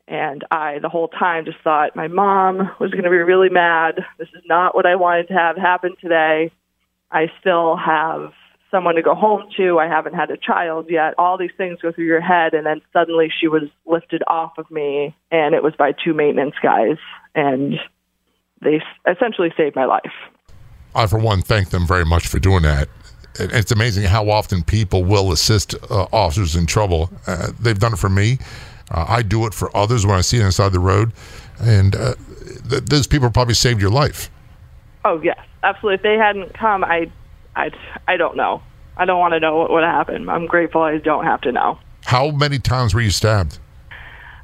[0.06, 4.00] And I, the whole time, just thought my mom was going to be really mad.
[4.18, 6.50] This is not what I wanted to have happen today.
[7.10, 8.32] I still have
[8.70, 9.78] someone to go home to.
[9.78, 11.14] I haven't had a child yet.
[11.18, 14.70] All these things go through your head, and then suddenly she was lifted off of
[14.70, 16.96] me, and it was by two maintenance guys,
[17.34, 17.74] and
[18.62, 20.12] they essentially saved my life.
[20.94, 22.88] I, for one, thank them very much for doing that.
[23.38, 27.10] It's amazing how often people will assist uh, officers in trouble.
[27.26, 28.38] Uh, they've done it for me.
[28.90, 31.12] Uh, I do it for others when I see it inside the road.
[31.60, 32.14] And uh,
[32.68, 34.30] th- those people probably saved your life.
[35.04, 35.94] Oh yes, absolutely.
[35.94, 37.10] If they hadn't come, I,
[37.58, 37.70] I,
[38.06, 38.62] I don't know.
[38.96, 40.28] I don't want to know what would happen.
[40.28, 41.78] I'm grateful I don't have to know.
[42.04, 43.58] How many times were you stabbed?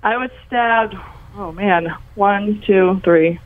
[0.03, 0.95] I was stabbed.
[1.37, 3.41] Oh man, one, two, three,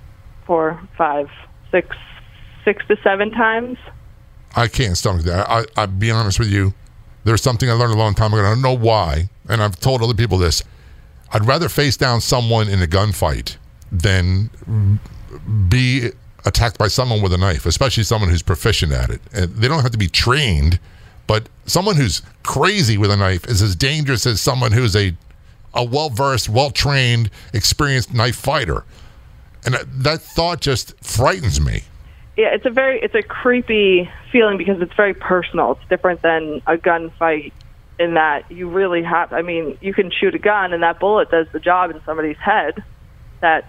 [0.46, 1.28] four, five,
[1.70, 1.96] six,
[2.64, 3.78] six to seven times.
[4.56, 5.48] I can't stomach that.
[5.48, 6.74] I, I'll be honest with you.
[7.24, 8.38] There's something I learned a long time ago.
[8.38, 10.62] and I don't know why, and I've told other people this.
[11.32, 13.56] I'd rather face down someone in a gunfight
[13.92, 14.50] than
[15.68, 16.10] be
[16.44, 19.20] attacked by someone with a knife, especially someone who's proficient at it.
[19.32, 20.78] And they don't have to be trained,
[21.26, 25.14] but someone who's crazy with a knife is as dangerous as someone who's a
[25.74, 28.84] a well versed, well trained, experienced knife fighter.
[29.64, 31.82] And that- that thought just frightens me.
[32.36, 35.72] Yeah, it's a very it's a creepy feeling because it's very personal.
[35.72, 37.52] It's different than a gunfight
[37.98, 39.32] in that you really have.
[39.32, 42.36] I mean, you can shoot a gun and that bullet does the job in somebody's
[42.38, 42.82] head.
[43.40, 43.66] That's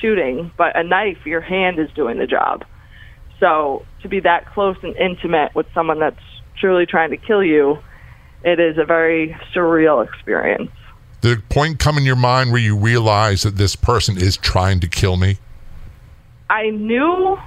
[0.00, 2.64] shooting, but a knife, your hand is doing the job.
[3.40, 6.20] So to be that close and intimate with someone that's
[6.58, 7.78] truly trying to kill you,
[8.42, 10.70] it is a very surreal experience.
[11.20, 14.80] Did a point come in your mind where you realize that this person is trying
[14.80, 15.38] to kill me?
[16.48, 17.38] I knew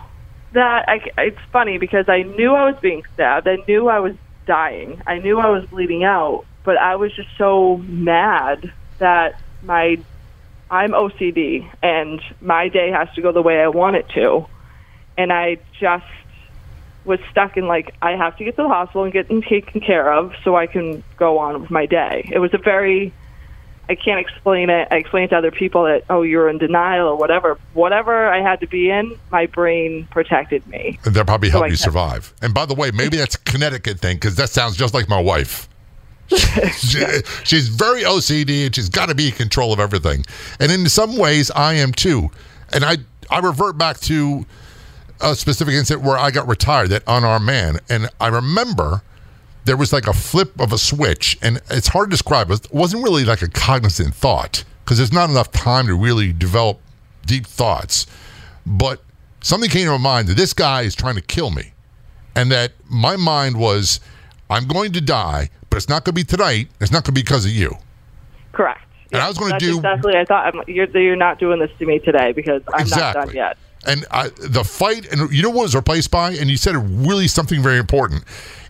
[0.54, 3.48] that I, it's funny because I knew I was being stabbed.
[3.48, 5.02] I knew I was dying.
[5.08, 9.98] I knew I was bleeding out, but I was just so mad that my
[10.71, 14.45] I'm OCD and my day has to go the way I want it to.
[15.17, 16.05] And I just
[17.05, 20.13] was stuck in like I have to get to the hospital and get taken care
[20.13, 22.29] of so I can go on with my day.
[22.32, 23.13] It was a very
[23.89, 24.88] I can't explain it.
[24.91, 27.58] I explained to other people that oh you're in denial or whatever.
[27.73, 30.99] Whatever I had to be in, my brain protected me.
[31.05, 32.34] And that probably So helped I you survive.
[32.41, 35.19] And by the way, maybe that's a Connecticut thing because that sounds just like my
[35.19, 35.67] wife.
[36.78, 37.06] She-
[37.44, 40.26] she's very OCD and she's got to be in control of everything.
[40.60, 42.30] And in some ways, I am too.
[42.72, 42.98] And I
[43.32, 44.46] I revert back to
[45.22, 49.02] a specific incident where I got retired, that unarmed man, and I remember
[49.65, 52.48] there was like a flip of a switch, and it's hard to describe.
[52.48, 56.32] But it wasn't really like a cognizant thought because there's not enough time to really
[56.34, 56.80] develop
[57.26, 58.08] deep thoughts.
[58.65, 59.04] But
[59.42, 61.74] something came to my mind that this guy is trying to kill me,
[62.36, 64.00] and that my mind was,
[64.50, 66.69] I'm going to die, but it's not going to be tonight.
[66.79, 67.75] It's not going to be because of you.
[68.51, 68.82] Correct.
[69.12, 70.15] And I was going to do exactly.
[70.15, 73.32] I thought I'm, you're you're not doing this to me today because I'm not done
[73.34, 73.58] yet.
[73.88, 76.32] And I, the fight, and you know what was replaced by?
[76.32, 78.23] And you said really something very important.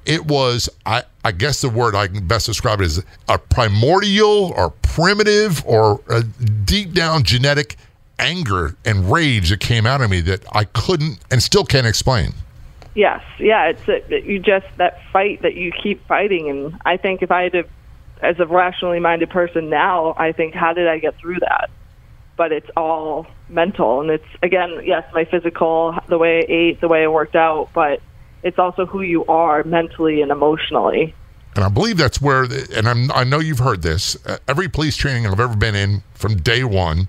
[0.05, 4.53] It was, I, I guess the word I can best describe it is a primordial
[4.55, 7.75] or primitive or a deep down genetic
[8.17, 12.33] anger and rage that came out of me that I couldn't and still can't explain.
[12.95, 17.21] Yes, yeah, it's a, you just that fight that you keep fighting, and I think
[17.21, 17.63] if I had to,
[18.21, 21.69] as a rationally minded person now, I think how did I get through that?
[22.36, 26.88] But it's all mental, and it's again, yes, my physical, the way I ate, the
[26.88, 28.02] way I worked out, but
[28.43, 31.13] it's also who you are mentally and emotionally.
[31.56, 34.17] And I believe that's where, and I'm, I know you've heard this.
[34.25, 37.08] Uh, every police training I've ever been in from day one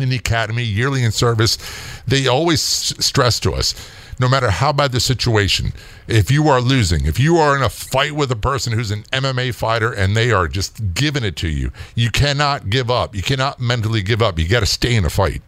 [0.00, 1.58] in the academy, yearly in service,
[2.06, 3.74] they always stress to us
[4.22, 5.72] no matter how bad the situation,
[6.06, 9.02] if you are losing, if you are in a fight with a person who's an
[9.12, 13.14] MMA fighter and they are just giving it to you, you cannot give up.
[13.14, 14.38] You cannot mentally give up.
[14.38, 15.42] You got to stay in a fight.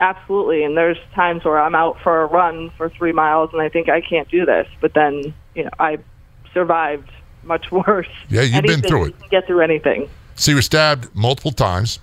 [0.00, 3.68] Absolutely, and there's times where I'm out for a run for three miles, and I
[3.68, 5.98] think I can't do this, but then you know I
[6.54, 7.10] survived
[7.42, 8.08] much worse.
[8.30, 9.18] Yeah, you've been Anything, through you it.
[9.18, 10.08] can Get through anything.
[10.36, 11.98] So you were stabbed multiple times,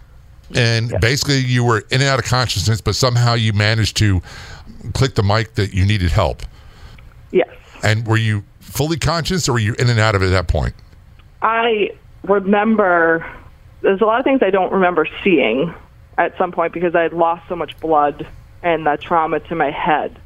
[0.53, 4.21] and basically you were in and out of consciousness, but somehow you managed to
[4.93, 6.43] click the mic that you needed help.
[7.31, 7.49] Yes.
[7.83, 10.47] And were you fully conscious, or were you in and out of it at that
[10.47, 10.75] point?
[11.41, 11.91] I
[12.23, 13.25] remember
[13.81, 15.73] there's a lot of things I don't remember seeing
[16.17, 18.27] at some point because I had lost so much blood
[18.63, 20.19] and the trauma to my head.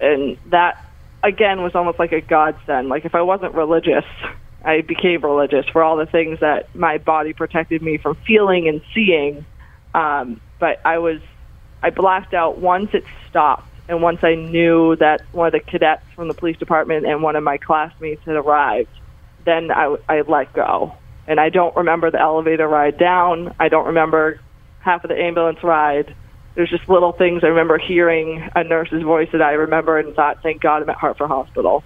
[0.00, 0.84] And that,
[1.22, 2.88] again, was almost like a godsend.
[2.88, 4.04] Like if I wasn't religious,
[4.64, 8.82] I became religious for all the things that my body protected me from feeling and
[8.94, 9.44] seeing.
[9.94, 11.20] Um, but I was,
[11.82, 13.66] I blacked out once it stopped.
[13.90, 17.34] And once I knew that one of the cadets from the police department and one
[17.34, 18.88] of my classmates had arrived,
[19.44, 20.94] then I, I let go.
[21.26, 23.52] And I don't remember the elevator ride down.
[23.58, 24.40] I don't remember
[24.78, 26.14] half of the ambulance ride.
[26.54, 30.40] There's just little things I remember hearing a nurse's voice that I remember and thought,
[30.40, 31.82] thank God I'm at Hartford Hospital.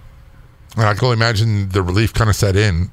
[0.77, 2.91] And I can only imagine the relief kind of set in.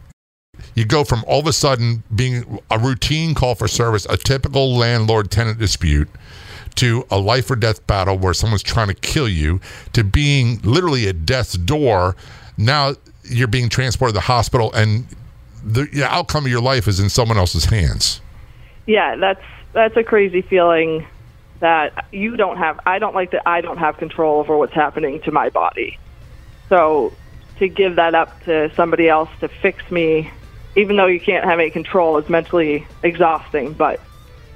[0.74, 4.74] You go from all of a sudden being a routine call for service, a typical
[4.74, 6.08] landlord tenant dispute,
[6.76, 9.60] to a life or death battle where someone's trying to kill you,
[9.92, 12.16] to being literally at death's door.
[12.56, 12.94] Now
[13.24, 15.06] you're being transported to the hospital, and
[15.64, 18.20] the, the outcome of your life is in someone else's hands.
[18.86, 19.42] Yeah, that's
[19.72, 21.06] that's a crazy feeling
[21.60, 22.80] that you don't have.
[22.84, 23.48] I don't like that.
[23.48, 25.98] I don't have control over what's happening to my body.
[26.68, 27.12] So
[27.58, 30.30] to give that up to somebody else to fix me,
[30.74, 33.72] even though you can't have any control, is mentally exhausting.
[33.72, 34.00] But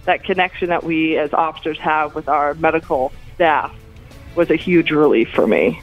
[0.06, 3.74] that connection that we as officers have with our medical staff
[4.34, 5.80] was a huge relief for me.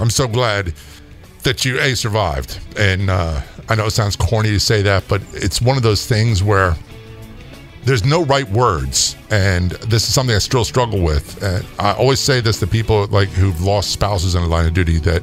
[0.00, 0.74] I'm so glad
[1.44, 5.22] that you a survived, and uh, I know it sounds corny to say that, but
[5.32, 6.74] it's one of those things where
[7.84, 11.42] there's no right words, and this is something I still struggle with.
[11.42, 14.72] And I always say this to people like who've lost spouses in the line of
[14.72, 15.22] duty that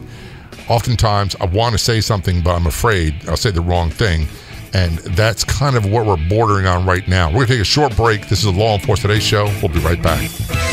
[0.70, 4.28] oftentimes I want to say something, but I'm afraid I'll say the wrong thing.
[4.74, 7.28] And that's kind of what we're bordering on right now.
[7.28, 8.30] We're going to take a short break.
[8.30, 9.46] This is a Law Enforcement Today show.
[9.62, 10.71] We'll be right back.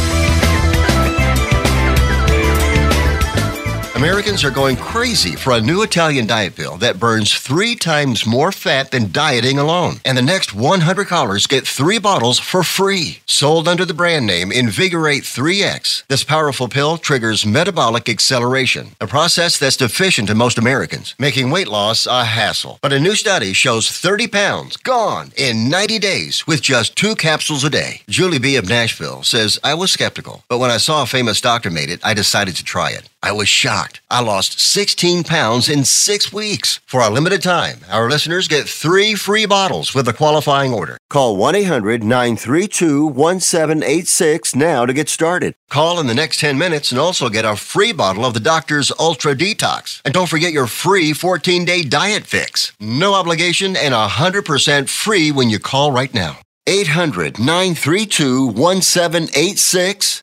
[3.99, 8.53] Americans are going crazy for a new Italian diet pill that burns three times more
[8.53, 9.95] fat than dieting alone.
[10.05, 13.19] And the next 100 callers get three bottles for free.
[13.27, 19.59] Sold under the brand name Invigorate 3X, this powerful pill triggers metabolic acceleration, a process
[19.59, 22.79] that's deficient in most Americans, making weight loss a hassle.
[22.81, 27.65] But a new study shows 30 pounds gone in 90 days with just two capsules
[27.65, 28.03] a day.
[28.09, 28.55] Julie B.
[28.55, 31.99] of Nashville says, I was skeptical, but when I saw a famous doctor made it,
[32.05, 33.08] I decided to try it.
[33.21, 34.01] I was shocked.
[34.09, 36.81] I lost 16 pounds in six weeks.
[36.87, 40.99] For a limited time, our listeners get three free bottles with a qualifying order.
[41.11, 45.55] Call 1 800 932 1786 now to get started.
[45.69, 48.93] Call in the next 10 minutes and also get a free bottle of the doctor's
[49.01, 50.01] Ultra Detox.
[50.05, 52.73] And don't forget your free 14 day diet fix.
[52.79, 56.39] No obligation and 100% free when you call right now.
[56.69, 60.23] 800 932 1786.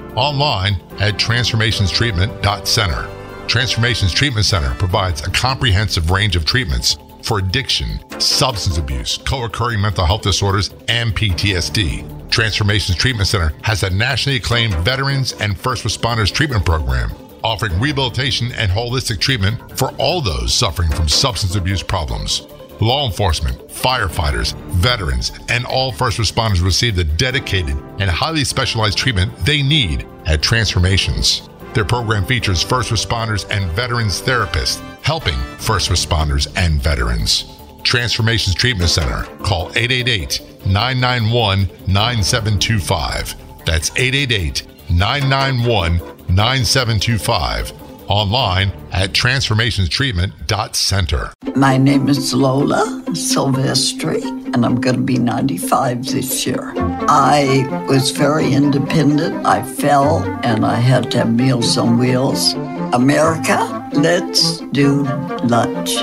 [0.15, 3.09] online at transformationstreatment.center.
[3.47, 9.81] Transformations Treatment Center provides a comprehensive range of treatments for addiction, substance abuse, co occurring
[9.81, 12.29] mental health disorders, and PTSD.
[12.29, 17.11] Transformations Treatment Center has a nationally acclaimed veterans and first responders treatment program,
[17.43, 22.47] offering rehabilitation and holistic treatment for all those suffering from substance abuse problems.
[22.81, 29.31] Law enforcement, firefighters, veterans, and all first responders receive the dedicated and highly specialized treatment
[29.45, 31.47] they need at Transformations.
[31.75, 37.45] Their program features first responders and veterans therapists helping first responders and veterans.
[37.83, 39.25] Transformations Treatment Center.
[39.43, 43.35] Call 888 991 9725.
[43.63, 45.97] That's 888 991
[46.33, 47.80] 9725
[48.11, 51.31] online at transformationstreatment.center.
[51.55, 54.21] My name is Lola Silvestri,
[54.53, 56.73] and I'm going to be 95 this year.
[57.07, 59.45] I was very independent.
[59.45, 62.51] I fell and I had to have Meals on Wheels.
[62.93, 65.03] America, let's do
[65.45, 65.95] lunch.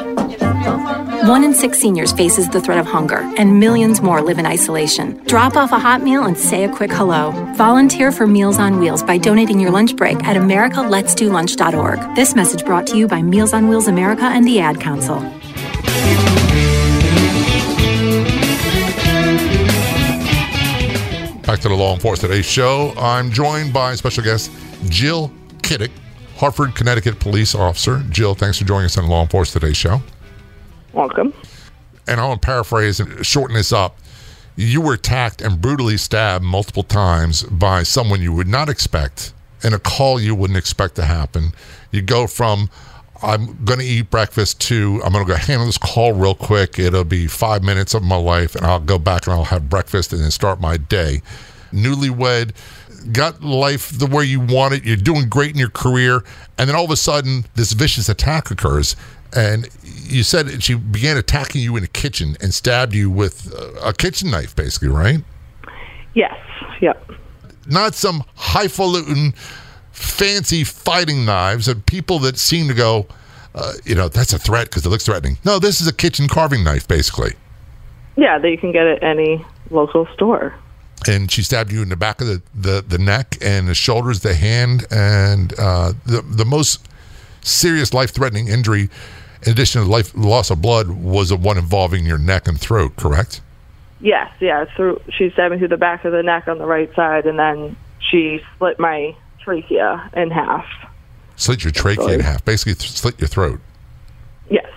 [0.76, 5.22] One in six seniors faces the threat of hunger, and millions more live in isolation.
[5.24, 7.32] Drop off a hot meal and say a quick hello.
[7.56, 12.16] Volunteer for Meals on Wheels by donating your lunch break at americaletsdolunch.org.
[12.16, 15.20] This message brought to you by Meals on Wheels America and the Ad Council.
[21.42, 22.92] Back to the Law Enforcement Today show.
[22.98, 24.50] I'm joined by special guest
[24.90, 25.90] Jill Kidik,
[26.36, 28.02] Hartford, Connecticut police officer.
[28.10, 30.02] Jill, thanks for joining us on the Law Enforcement Today show.
[30.92, 31.32] Welcome.
[32.06, 33.98] And I want to paraphrase and shorten this up.
[34.56, 39.32] You were attacked and brutally stabbed multiple times by someone you would not expect
[39.62, 41.52] in a call you wouldn't expect to happen.
[41.90, 42.70] You go from
[43.22, 46.78] I'm going to eat breakfast to I'm going to go handle this call real quick.
[46.78, 50.12] It'll be five minutes of my life, and I'll go back and I'll have breakfast
[50.12, 51.22] and then start my day.
[51.72, 52.52] Newlywed,
[53.12, 54.84] got life the way you want it.
[54.84, 56.22] You're doing great in your career,
[56.56, 58.94] and then all of a sudden, this vicious attack occurs.
[59.36, 63.52] And you said she began attacking you in the kitchen and stabbed you with
[63.82, 65.22] a kitchen knife, basically, right?
[66.14, 66.36] Yes.
[66.80, 67.12] Yep.
[67.66, 69.34] Not some highfalutin
[69.92, 73.06] fancy fighting knives and people that seem to go,
[73.54, 75.36] uh, you know, that's a threat because it looks threatening.
[75.44, 77.34] No, this is a kitchen carving knife, basically.
[78.16, 80.54] Yeah, that you can get at any local store.
[81.06, 84.20] And she stabbed you in the back of the, the, the neck and the shoulders,
[84.20, 86.88] the hand, and uh, the the most
[87.40, 88.90] serious life threatening injury,
[89.42, 92.96] in addition to life loss of blood, was the one involving your neck and throat.
[92.96, 93.40] Correct?
[94.00, 94.30] Yes.
[94.40, 94.64] Yeah.
[94.76, 97.38] Through she stabbed me through the back of the neck on the right side, and
[97.38, 97.76] then
[98.10, 100.66] she split my trachea in half.
[101.36, 103.60] Slit your trachea in half, basically th- slit your throat.
[104.50, 104.70] Yes.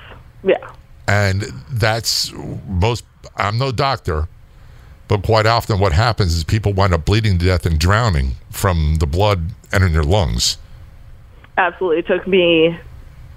[0.44, 0.72] Yeah.
[1.08, 2.32] And that's
[2.68, 3.04] most,
[3.36, 4.28] I'm no doctor,
[5.08, 8.98] but quite often what happens is people wind up bleeding to death and drowning from
[9.00, 10.58] the blood entering their lungs.
[11.58, 12.00] Absolutely.
[12.00, 12.80] It took me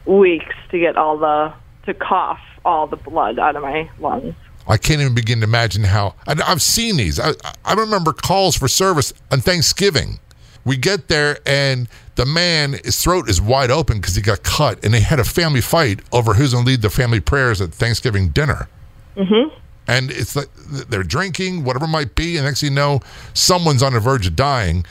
[0.07, 1.53] weeks to get all the
[1.87, 4.35] to cough all the blood out of my lungs.
[4.67, 6.15] I can't even begin to imagine how.
[6.27, 7.21] I, I've seen these.
[7.21, 7.33] I,
[7.65, 10.19] I remember calls for service on Thanksgiving.
[10.65, 14.85] We get there and the man, his throat is wide open because he got cut,
[14.85, 17.73] and they had a family fight over who's going to lead the family prayers at
[17.73, 18.69] Thanksgiving dinner.
[19.17, 19.55] Mm-hmm.
[19.87, 23.01] And it's like they're drinking, whatever it might be, and next thing you know,
[23.35, 24.87] someone's on the verge of dying,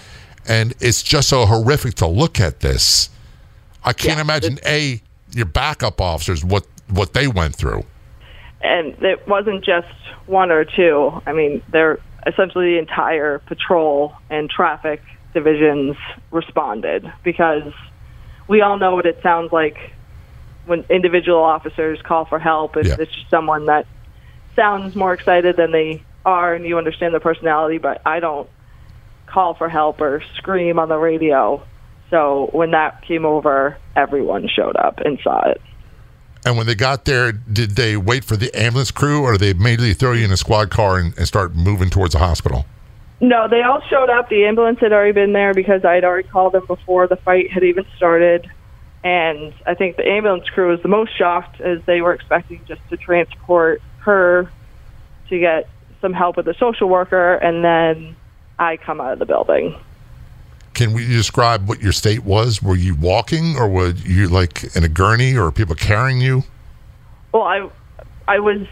[0.45, 3.09] and it's just so horrific to look at this.
[3.85, 7.83] I can't imagine a your backup officers what what they went through.
[8.61, 9.87] and it wasn't just
[10.25, 11.11] one or two.
[11.25, 15.01] I mean, they're essentially the entire patrol and traffic
[15.33, 15.97] divisions
[16.31, 17.73] responded because
[18.47, 19.77] we all know what it sounds like
[20.65, 22.77] when individual officers call for help.
[22.77, 22.95] It's, Yeah.
[22.99, 23.85] it's just someone that
[24.55, 27.79] sounds more excited than they are, and you understand their personality.
[27.79, 28.47] But I don't
[29.25, 31.61] call for help or scream on the radio.
[32.13, 35.59] So when that came over, everyone showed up and saw it.
[36.45, 39.49] And when they got there, did they wait for the ambulance crew, or did they
[39.49, 42.67] immediately throw you in a squad car and, and start moving towards the hospital?
[43.19, 44.29] No, they all showed up.
[44.29, 47.49] The ambulance had already been there because I had already called them before the fight
[47.49, 48.47] had even started.
[49.03, 52.81] And I think the ambulance crew was the most shocked as they were expecting just
[52.91, 54.51] to transport her
[55.29, 55.67] to get
[55.99, 58.15] some help with the social worker, and then
[58.59, 59.75] I come out of the building.
[60.73, 62.61] Can we describe what your state was?
[62.61, 66.43] Were you walking, or were you like in a gurney, or people carrying you?
[67.31, 67.69] Well, I
[68.27, 68.67] I was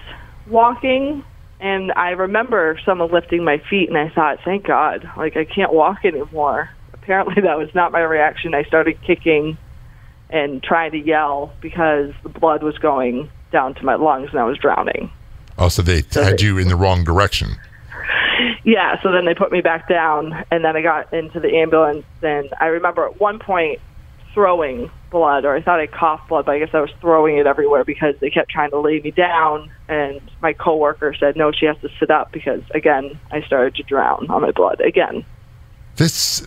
[0.47, 1.23] walking
[1.59, 5.73] and I remember someone lifting my feet and I thought, "Thank God, like I can't
[5.73, 8.53] walk anymore." Apparently that was not my reaction.
[8.53, 9.57] I started kicking
[10.29, 14.43] and trying to yell because the blood was going down to my lungs and I
[14.43, 15.11] was drowning.
[15.57, 17.49] Oh, so they had you in the wrong direction.
[18.63, 22.05] Yeah, so then they put me back down and then I got into the ambulance
[22.21, 23.79] and I remember at one point
[24.33, 27.47] throwing blood or I thought I coughed blood, but I guess I was throwing it
[27.47, 31.65] everywhere because they kept trying to lay me down and my coworker said no, she
[31.65, 35.25] has to sit up because again, I started to drown on my blood again.
[35.97, 36.45] This,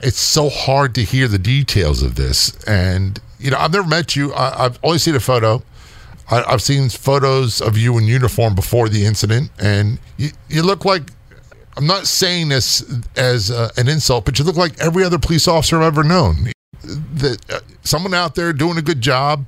[0.00, 2.52] it's so hard to hear the details of this.
[2.64, 4.32] And, you know, I've never met you.
[4.32, 5.62] I, I've only seen a photo.
[6.32, 10.84] I, I've seen photos of you in uniform before the incident, and you, you look
[10.84, 11.02] like.
[11.74, 12.84] I'm not saying this
[13.16, 16.52] as uh, an insult, but you look like every other police officer I've ever known.
[16.82, 19.46] That uh, someone out there doing a good job,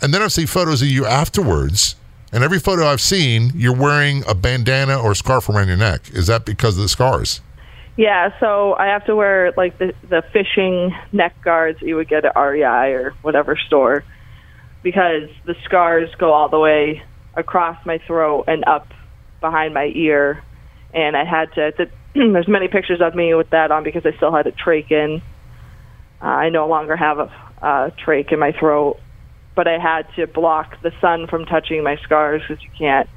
[0.00, 1.96] and then I see photos of you afterwards.
[2.32, 6.08] And every photo I've seen, you're wearing a bandana or a scarf around your neck.
[6.14, 7.42] Is that because of the scars?
[7.98, 12.24] Yeah, so I have to wear like the the fishing neck guards you would get
[12.24, 14.04] at REI or whatever store
[14.82, 17.02] because the scars go all the way
[17.34, 18.88] across my throat and up
[19.40, 20.42] behind my ear,
[20.92, 21.72] and I had to.
[22.14, 25.22] there's many pictures of me with that on because I still had a trach in.
[26.20, 28.98] Uh, I no longer have a, a trach in my throat,
[29.56, 33.08] but I had to block the sun from touching my scars because you can't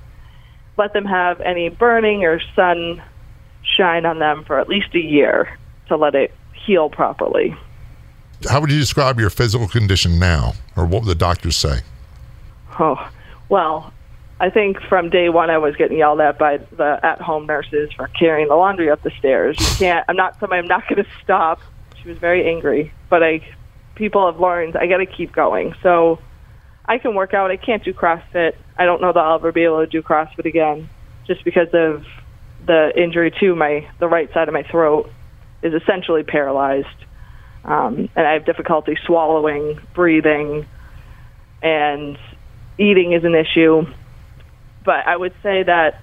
[0.77, 3.01] let them have any burning or sun
[3.77, 5.57] shine on them for at least a year
[5.87, 6.33] to let it
[6.65, 7.55] heal properly.
[8.49, 11.81] How would you describe your physical condition now, or what would the doctors say?
[12.79, 13.09] Oh,
[13.49, 13.93] well,
[14.39, 18.07] I think from day one I was getting yelled at by the at-home nurses for
[18.07, 19.57] carrying the laundry up the stairs.
[19.59, 20.05] You can't.
[20.09, 20.59] I'm not somebody.
[20.59, 21.61] I'm not going to stop.
[22.01, 23.47] She was very angry, but I.
[23.95, 25.73] People have learned I got to keep going.
[25.81, 26.19] So
[26.85, 27.49] I can work out.
[27.49, 28.55] I can't do CrossFit.
[28.77, 30.89] I don't know that I'll ever be able to do CrossFit again,
[31.25, 32.03] just because of
[32.65, 35.09] the injury to my the right side of my throat
[35.61, 36.87] is essentially paralyzed,
[37.65, 40.65] um, and I have difficulty swallowing, breathing,
[41.61, 42.17] and
[42.77, 43.83] eating is an issue.
[44.83, 45.99] But I would say that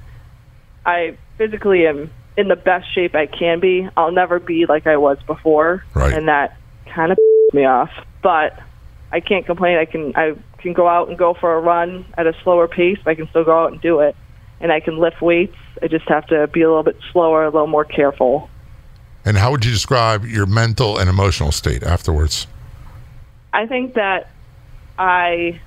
[0.84, 3.88] I physically am in the best shape I can be.
[3.96, 6.12] I'll never be like I was before, Right.
[6.12, 6.56] and that
[6.94, 7.18] kind of
[7.52, 7.90] me off.
[8.22, 8.58] But
[9.12, 9.76] I can't complain.
[9.78, 12.98] I can I can go out and go for a run at a slower pace.
[13.04, 14.16] But I can still go out and do it,
[14.60, 15.56] and I can lift weights.
[15.80, 18.48] I just have to be a little bit slower, a little more careful.
[19.24, 22.46] And how would you describe your mental and emotional state afterwards?
[23.52, 24.30] I think that
[24.98, 25.60] I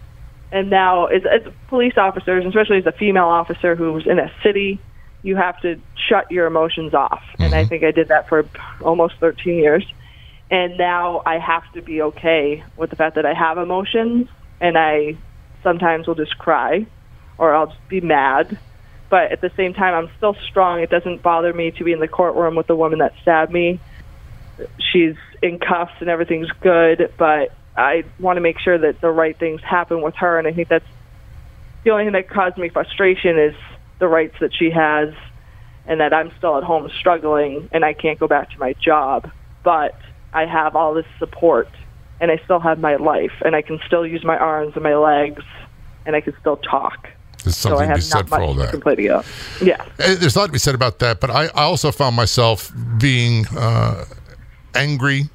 [0.52, 4.80] am now, as, as police officers, especially as a female officer who's in a city,
[5.24, 7.24] you have to shut your emotions off.
[7.40, 7.70] And I mm-hmm.
[7.70, 8.48] think I did that for
[8.82, 9.86] almost 13 years.
[10.52, 14.28] And now I have to be okay with the fact that I have emotions
[14.62, 15.18] and I
[15.64, 16.86] sometimes will just cry
[17.38, 18.58] or I'll just be mad.
[19.16, 20.82] But at the same time, I'm still strong.
[20.82, 23.80] It doesn't bother me to be in the courtroom with the woman that stabbed me
[24.80, 29.38] she's in cuffs and everything's good, but I want to make sure that the right
[29.38, 30.40] things happen with her.
[30.40, 30.86] And I think that's
[31.84, 33.56] the only thing that caused me frustration is
[34.00, 35.10] the rights that she has,
[35.86, 39.30] and that I'm still at home struggling and I can't go back to my job.
[39.64, 39.94] But
[40.34, 41.70] I have all this support
[42.20, 44.96] and I still have my life, and I can still use my arms and my
[44.96, 45.44] legs,
[46.06, 47.10] and I can still talk.
[47.46, 48.74] There's so I something to have be said not for all that.
[48.74, 49.26] about.
[49.62, 49.86] Yeah.
[50.00, 52.72] Eh, There's a lot to be said about that, but I, I also found myself
[53.00, 54.06] being uh,
[54.74, 55.30] angry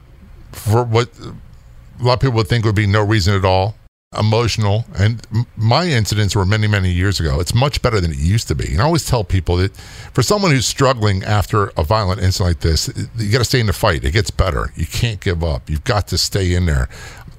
[0.53, 3.77] for what a lot of people would think would be no reason at all,
[4.19, 4.85] emotional.
[4.99, 5.25] And
[5.57, 7.39] my incidents were many, many years ago.
[7.41, 8.73] It's much better than it used to be.
[8.73, 9.77] And I always tell people that
[10.13, 13.67] for someone who's struggling after a violent incident like this, you got to stay in
[13.67, 14.05] the fight.
[14.05, 14.73] It gets better.
[14.75, 15.71] You can't give up.
[15.71, 16.89] You've got to stay in there.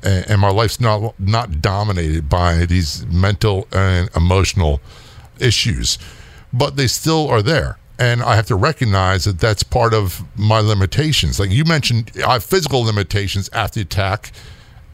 [0.03, 4.81] And, and my life's not not dominated by these mental and emotional
[5.39, 5.97] issues,
[6.53, 7.77] but they still are there.
[7.99, 11.39] And I have to recognize that that's part of my limitations.
[11.39, 14.31] Like you mentioned, I have physical limitations after the attack,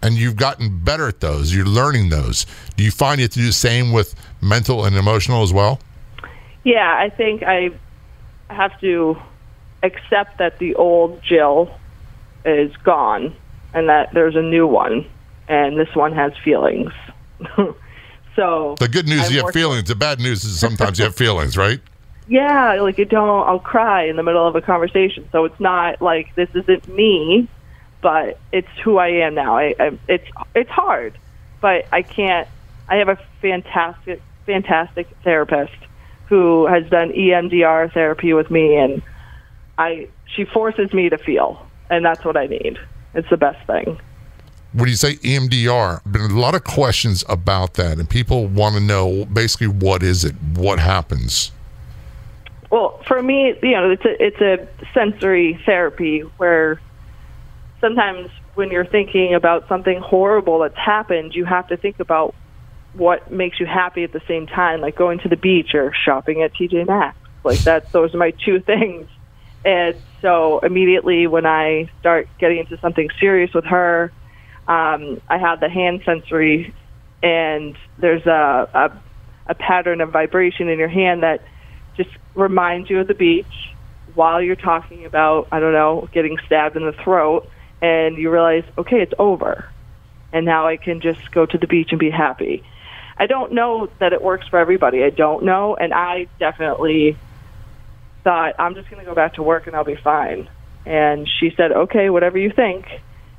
[0.01, 1.55] and you've gotten better at those.
[1.55, 2.45] You're learning those.
[2.75, 5.79] Do you find you have to do the same with mental and emotional as well?
[6.65, 7.69] Yeah, I think I
[8.49, 9.17] have to
[9.83, 11.71] accept that the old Jill
[12.43, 13.33] is gone
[13.77, 15.05] and that there's a new one,
[15.47, 16.91] and this one has feelings.
[18.35, 19.87] so The good news I'm is you have feelings.
[19.87, 21.79] The bad news is sometimes you have feelings, right?
[22.29, 23.47] Yeah, like you don't.
[23.47, 25.29] I'll cry in the middle of a conversation.
[25.31, 27.47] So it's not like this isn't me,
[28.01, 29.57] but it's who I am now.
[29.57, 31.17] I, I it's it's hard,
[31.61, 32.45] but I can't.
[32.89, 35.71] I have a fantastic fantastic therapist
[36.25, 39.01] who has done EMDR therapy with me, and
[39.77, 42.77] I she forces me to feel, and that's what I need.
[43.17, 43.99] It's the best thing.
[44.73, 48.81] when you say EMDR, been a lot of questions about that, and people want to
[48.81, 51.51] know basically what is it, what happens.
[52.69, 56.79] Well, for me, you know, it's a it's a sensory therapy where
[57.81, 62.35] sometimes when you're thinking about something horrible that's happened, you have to think about
[62.93, 66.41] what makes you happy at the same time, like going to the beach or shopping
[66.43, 67.17] at TJ Maxx.
[67.43, 69.07] Like that, those are my two things.
[69.65, 74.11] And so immediately when I start getting into something serious with her,
[74.67, 76.73] um, I have the hand sensory,
[77.23, 79.01] and there's a, a
[79.49, 81.39] a pattern of vibration in your hand that
[81.95, 83.45] just reminds you of the beach
[84.13, 87.47] while you're talking about I don't know getting stabbed in the throat,
[87.81, 89.65] and you realize okay it's over,
[90.33, 92.63] and now I can just go to the beach and be happy.
[93.19, 95.03] I don't know that it works for everybody.
[95.03, 97.17] I don't know, and I definitely
[98.27, 100.49] thought I'm just going to go back to work and I'll be fine.
[100.85, 102.85] And she said, "Okay, whatever you think."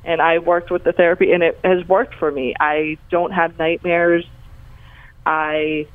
[0.03, 2.55] And I worked with the therapy, and it has worked for me.
[2.59, 4.25] I don't have nightmares.
[5.27, 5.85] I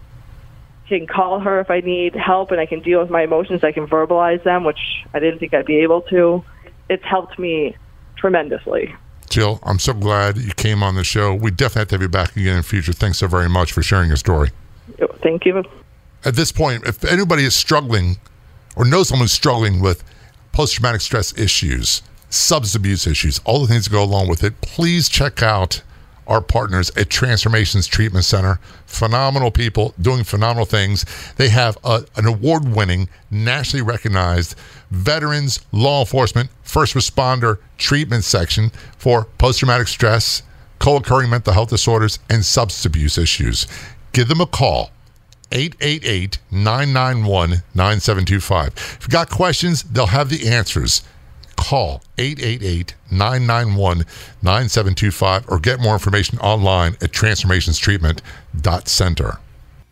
[0.88, 3.64] can call her if I need help, and I can deal with my emotions.
[3.64, 4.78] I can verbalize them, which
[5.12, 6.44] I didn't think I'd be able to.
[6.88, 7.76] It's helped me
[8.16, 8.94] tremendously.
[9.28, 11.34] Jill, I'm so glad you came on the show.
[11.34, 12.92] We definitely have to have you back again in the future.
[12.92, 14.50] Thanks so very much for sharing your story.
[15.22, 15.64] Thank you.
[16.24, 18.18] At this point, if anybody is struggling
[18.76, 20.04] or know someone struggling with
[20.52, 24.60] post traumatic stress issues, substance abuse issues, all the things that go along with it,
[24.60, 25.82] please check out
[26.26, 28.58] our partners at Transformations Treatment Center.
[28.86, 31.04] Phenomenal people doing phenomenal things.
[31.36, 34.58] They have a, an award winning, nationally recognized
[34.90, 40.42] veterans, law enforcement, first responder treatment section for post traumatic stress,
[40.78, 43.66] co occurring mental health disorders, and substance abuse issues.
[44.12, 44.90] Give them a call.
[45.54, 48.72] 888 991 9725.
[48.76, 51.02] If you've got questions, they'll have the answers.
[51.56, 53.98] Call 888 991
[54.42, 59.38] 9725 or get more information online at transformationstreatment.center.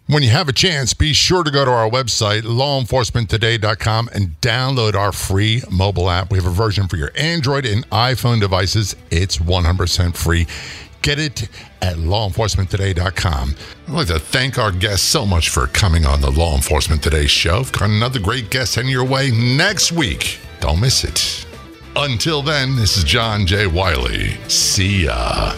[0.08, 4.94] When you have a chance, be sure to go to our website, lawenforcementtoday.com, and download
[4.94, 6.30] our free mobile app.
[6.30, 8.96] We have a version for your Android and iPhone devices.
[9.10, 10.48] It's 100% free.
[11.02, 11.48] Get it
[11.82, 13.56] at lawenforcementtoday.com.
[13.88, 17.26] I'd like to thank our guests so much for coming on the Law Enforcement Today
[17.26, 17.58] show.
[17.58, 20.38] We've got another great guest heading your way next week.
[20.60, 21.44] Don't miss it.
[21.96, 23.66] Until then, this is John J.
[23.66, 24.38] Wiley.
[24.48, 25.52] See ya.